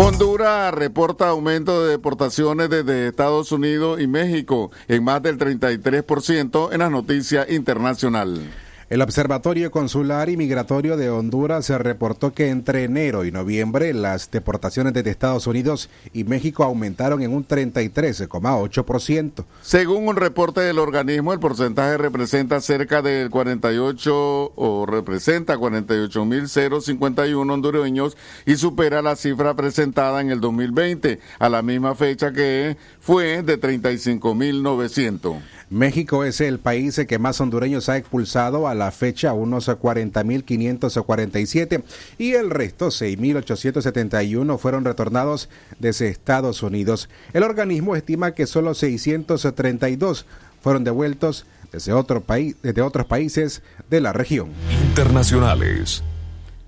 Honduras 0.00 0.72
reporta 0.74 1.26
aumento 1.26 1.82
de 1.82 1.90
deportaciones 1.90 2.70
desde 2.70 3.08
Estados 3.08 3.50
Unidos 3.50 4.00
y 4.00 4.06
México 4.06 4.70
en 4.86 5.02
más 5.02 5.20
del 5.24 5.38
33% 5.38 6.72
en 6.72 6.78
la 6.78 6.88
noticia 6.88 7.44
internacional. 7.50 8.40
El 8.90 9.02
Observatorio 9.02 9.70
Consular 9.70 10.30
y 10.30 10.38
Migratorio 10.38 10.96
de 10.96 11.10
Honduras 11.10 11.66
se 11.66 11.76
reportó 11.76 12.32
que 12.32 12.48
entre 12.48 12.84
enero 12.84 13.26
y 13.26 13.30
noviembre 13.30 13.92
las 13.92 14.30
deportaciones 14.30 14.94
desde 14.94 15.10
Estados 15.10 15.46
Unidos 15.46 15.90
y 16.14 16.24
México 16.24 16.64
aumentaron 16.64 17.20
en 17.20 17.34
un 17.34 17.46
33,8%. 17.46 19.44
Según 19.60 20.08
un 20.08 20.16
reporte 20.16 20.62
del 20.62 20.78
organismo, 20.78 21.34
el 21.34 21.38
porcentaje 21.38 21.98
representa 21.98 22.62
cerca 22.62 23.02
del 23.02 23.28
48 23.28 24.52
o 24.56 24.86
representa 24.86 25.58
48.051 25.58 27.52
hondureños 27.52 28.16
y 28.46 28.56
supera 28.56 29.02
la 29.02 29.16
cifra 29.16 29.52
presentada 29.52 30.22
en 30.22 30.30
el 30.30 30.40
2020, 30.40 31.20
a 31.38 31.48
la 31.50 31.60
misma 31.60 31.94
fecha 31.94 32.32
que 32.32 32.78
fue 33.00 33.42
de 33.42 33.60
35.900. 33.60 35.42
México 35.70 36.24
es 36.24 36.40
el 36.40 36.58
país 36.58 36.98
que 37.06 37.18
más 37.18 37.42
hondureños 37.42 37.90
ha 37.90 37.98
expulsado 37.98 38.66
a 38.66 38.74
la 38.78 38.90
fecha, 38.90 39.34
unos 39.34 39.68
40.547, 39.68 41.82
y 42.16 42.32
el 42.32 42.48
resto, 42.50 42.88
6.871, 42.88 44.58
fueron 44.58 44.84
retornados 44.84 45.48
desde 45.78 46.08
Estados 46.08 46.62
Unidos. 46.62 47.08
El 47.32 47.42
organismo 47.42 47.96
estima 47.96 48.32
que 48.32 48.46
solo 48.46 48.74
632 48.74 50.26
fueron 50.62 50.84
devueltos 50.84 51.46
desde, 51.72 51.92
otro 51.92 52.22
país, 52.22 52.56
desde 52.62 52.82
otros 52.82 53.06
países 53.06 53.62
de 53.90 54.00
la 54.00 54.12
región. 54.12 54.50
Internacionales. 54.88 56.02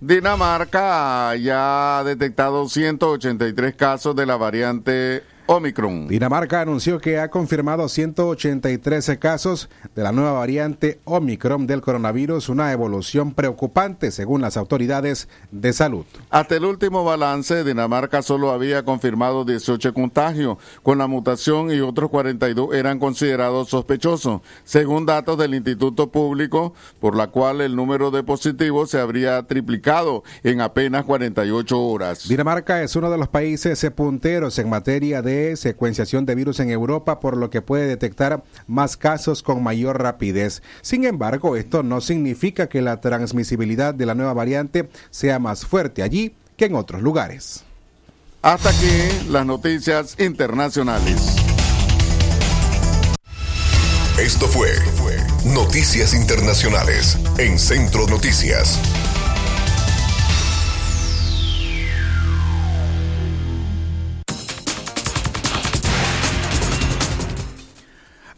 Dinamarca 0.00 1.36
ya 1.36 1.98
ha 1.98 2.04
detectado 2.04 2.68
183 2.68 3.74
casos 3.74 4.16
de 4.16 4.24
la 4.24 4.36
variante 4.36 5.22
Omicron. 5.52 6.06
Dinamarca 6.06 6.60
anunció 6.60 7.00
que 7.00 7.18
ha 7.18 7.28
confirmado 7.28 7.88
183 7.88 9.18
casos 9.18 9.68
de 9.96 10.04
la 10.04 10.12
nueva 10.12 10.30
variante 10.30 11.00
Omicron 11.02 11.66
del 11.66 11.80
coronavirus, 11.80 12.48
una 12.50 12.70
evolución 12.70 13.34
preocupante 13.34 14.12
según 14.12 14.42
las 14.42 14.56
autoridades 14.56 15.28
de 15.50 15.72
salud. 15.72 16.04
Hasta 16.30 16.54
el 16.54 16.64
último 16.64 17.02
balance, 17.02 17.64
Dinamarca 17.64 18.22
solo 18.22 18.52
había 18.52 18.84
confirmado 18.84 19.44
18 19.44 19.92
contagios. 19.92 20.56
Con 20.84 20.98
la 20.98 21.08
mutación 21.08 21.72
y 21.72 21.80
otros 21.80 22.10
42 22.10 22.72
eran 22.72 23.00
considerados 23.00 23.70
sospechosos, 23.70 24.42
según 24.62 25.04
datos 25.04 25.36
del 25.36 25.56
Instituto 25.56 26.12
Público, 26.12 26.74
por 27.00 27.16
la 27.16 27.26
cual 27.26 27.60
el 27.60 27.74
número 27.74 28.12
de 28.12 28.22
positivos 28.22 28.90
se 28.90 29.00
habría 29.00 29.42
triplicado 29.42 30.22
en 30.44 30.60
apenas 30.60 31.04
48 31.06 31.82
horas. 31.82 32.28
Dinamarca 32.28 32.84
es 32.84 32.94
uno 32.94 33.10
de 33.10 33.18
los 33.18 33.26
países 33.26 33.84
punteros 33.96 34.56
en 34.60 34.68
materia 34.68 35.22
de 35.22 35.39
secuenciación 35.56 36.26
de 36.26 36.34
virus 36.34 36.60
en 36.60 36.70
Europa, 36.70 37.20
por 37.20 37.36
lo 37.36 37.50
que 37.50 37.62
puede 37.62 37.86
detectar 37.86 38.42
más 38.66 38.96
casos 38.96 39.42
con 39.42 39.62
mayor 39.62 40.02
rapidez. 40.02 40.62
Sin 40.82 41.04
embargo, 41.04 41.56
esto 41.56 41.82
no 41.82 42.00
significa 42.00 42.68
que 42.68 42.82
la 42.82 43.00
transmisibilidad 43.00 43.94
de 43.94 44.06
la 44.06 44.14
nueva 44.14 44.34
variante 44.34 44.88
sea 45.10 45.38
más 45.38 45.66
fuerte 45.66 46.02
allí 46.02 46.34
que 46.56 46.66
en 46.66 46.74
otros 46.74 47.02
lugares. 47.02 47.64
Hasta 48.42 48.70
aquí 48.70 49.28
las 49.28 49.44
noticias 49.44 50.16
internacionales. 50.18 51.36
Esto 54.18 54.46
fue 54.46 54.68
Noticias 55.44 56.12
Internacionales 56.12 57.16
en 57.38 57.58
Centro 57.58 58.06
Noticias. 58.06 58.78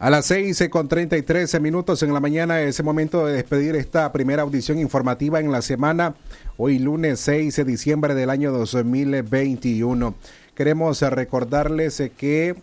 A 0.02 0.10
las 0.10 0.26
6 0.26 0.64
con 0.68 0.88
33 0.88 1.60
minutos 1.60 2.02
en 2.02 2.12
la 2.12 2.18
mañana 2.18 2.60
es 2.60 2.80
el 2.80 2.84
momento 2.84 3.24
de 3.24 3.34
despedir 3.34 3.76
esta 3.76 4.10
primera 4.10 4.42
audición 4.42 4.80
informativa 4.80 5.38
en 5.38 5.52
la 5.52 5.62
semana, 5.62 6.16
hoy 6.56 6.80
lunes 6.80 7.20
6 7.20 7.54
de 7.54 7.64
diciembre 7.64 8.16
del 8.16 8.28
año 8.28 8.50
2021. 8.50 10.16
Queremos 10.56 11.02
recordarles 11.02 12.02
que 12.16 12.56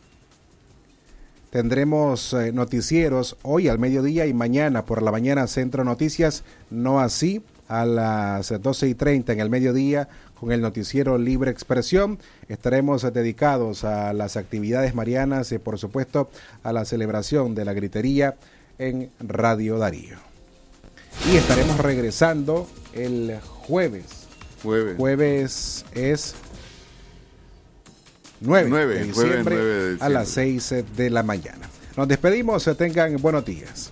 tendremos 1.50 2.34
eh, 2.34 2.52
noticieros 2.52 3.38
hoy 3.44 3.70
al 3.70 3.80
mediodía 3.80 4.26
y 4.26 4.34
mañana 4.34 4.86
por 4.86 5.02
la 5.02 5.14
mañana 5.14 5.48
Centro 5.48 5.86
Noticias, 5.86 6.44
no 6.70 7.00
así 7.00 7.42
a 7.70 7.86
las 7.86 8.52
12 8.62 8.88
y 8.90 8.96
30 8.96 9.32
en 9.32 9.40
el 9.40 9.50
mediodía 9.50 10.10
con 10.38 10.52
el 10.52 10.60
noticiero 10.60 11.18
Libre 11.18 11.52
Expresión. 11.52 12.20
Estaremos 12.50 13.02
dedicados 13.14 13.84
a 13.84 14.12
las 14.12 14.36
actividades 14.36 14.96
marianas 14.96 15.52
y 15.52 15.60
por 15.60 15.78
supuesto 15.78 16.30
a 16.64 16.74
la 16.74 16.84
celebración 16.84 17.56
de 17.56 17.66
la 17.66 17.74
gritería 17.74 18.36
en 18.80 19.12
Radio 19.20 19.78
Darío. 19.78 20.18
Y 21.32 21.38
estaremos 21.38 21.78
regresando 21.78 22.68
el 22.94 23.40
jueves. 23.42 24.06
Jueves. 24.64 24.98
Jueves 24.98 25.86
es 25.94 26.36
9, 28.42 28.70
Nueve, 28.70 28.94
de 28.94 29.12
jueves 29.12 29.16
diciembre 29.16 29.56
nueve 29.56 29.74
de 29.74 29.80
a 29.80 29.92
diciembre. 29.92 30.14
las 30.14 30.30
6 30.30 30.74
de 30.96 31.10
la 31.10 31.24
mañana. 31.24 31.70
Nos 31.96 32.08
despedimos, 32.08 32.70
tengan 32.78 33.18
buenos 33.18 33.46
días. 33.46 33.92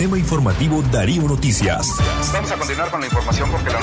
Sistema 0.00 0.16
Informativo 0.16 0.80
Darío 0.90 1.24
Noticias. 1.24 1.86
Vamos 2.32 2.50
a 2.50 2.56
continuar 2.56 2.90
con 2.90 3.00
la 3.02 3.06
información 3.06 3.50
porque 3.50 3.68
la 3.68 3.80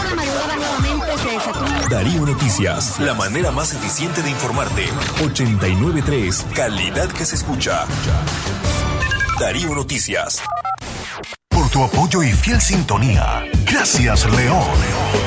Darío 1.91 2.25
Noticias, 2.25 2.99
la 2.99 3.13
manera 3.13 3.51
más 3.51 3.71
eficiente 3.75 4.23
de 4.23 4.31
informarte. 4.31 4.85
893, 5.23 6.47
calidad 6.55 7.07
que 7.09 7.23
se 7.23 7.35
escucha. 7.35 7.85
Darío 9.39 9.75
Noticias. 9.75 10.41
Por 11.49 11.69
tu 11.69 11.83
apoyo 11.83 12.23
y 12.23 12.33
fiel 12.33 12.61
sintonía. 12.61 13.43
Gracias, 13.71 14.25
León. 14.25 15.26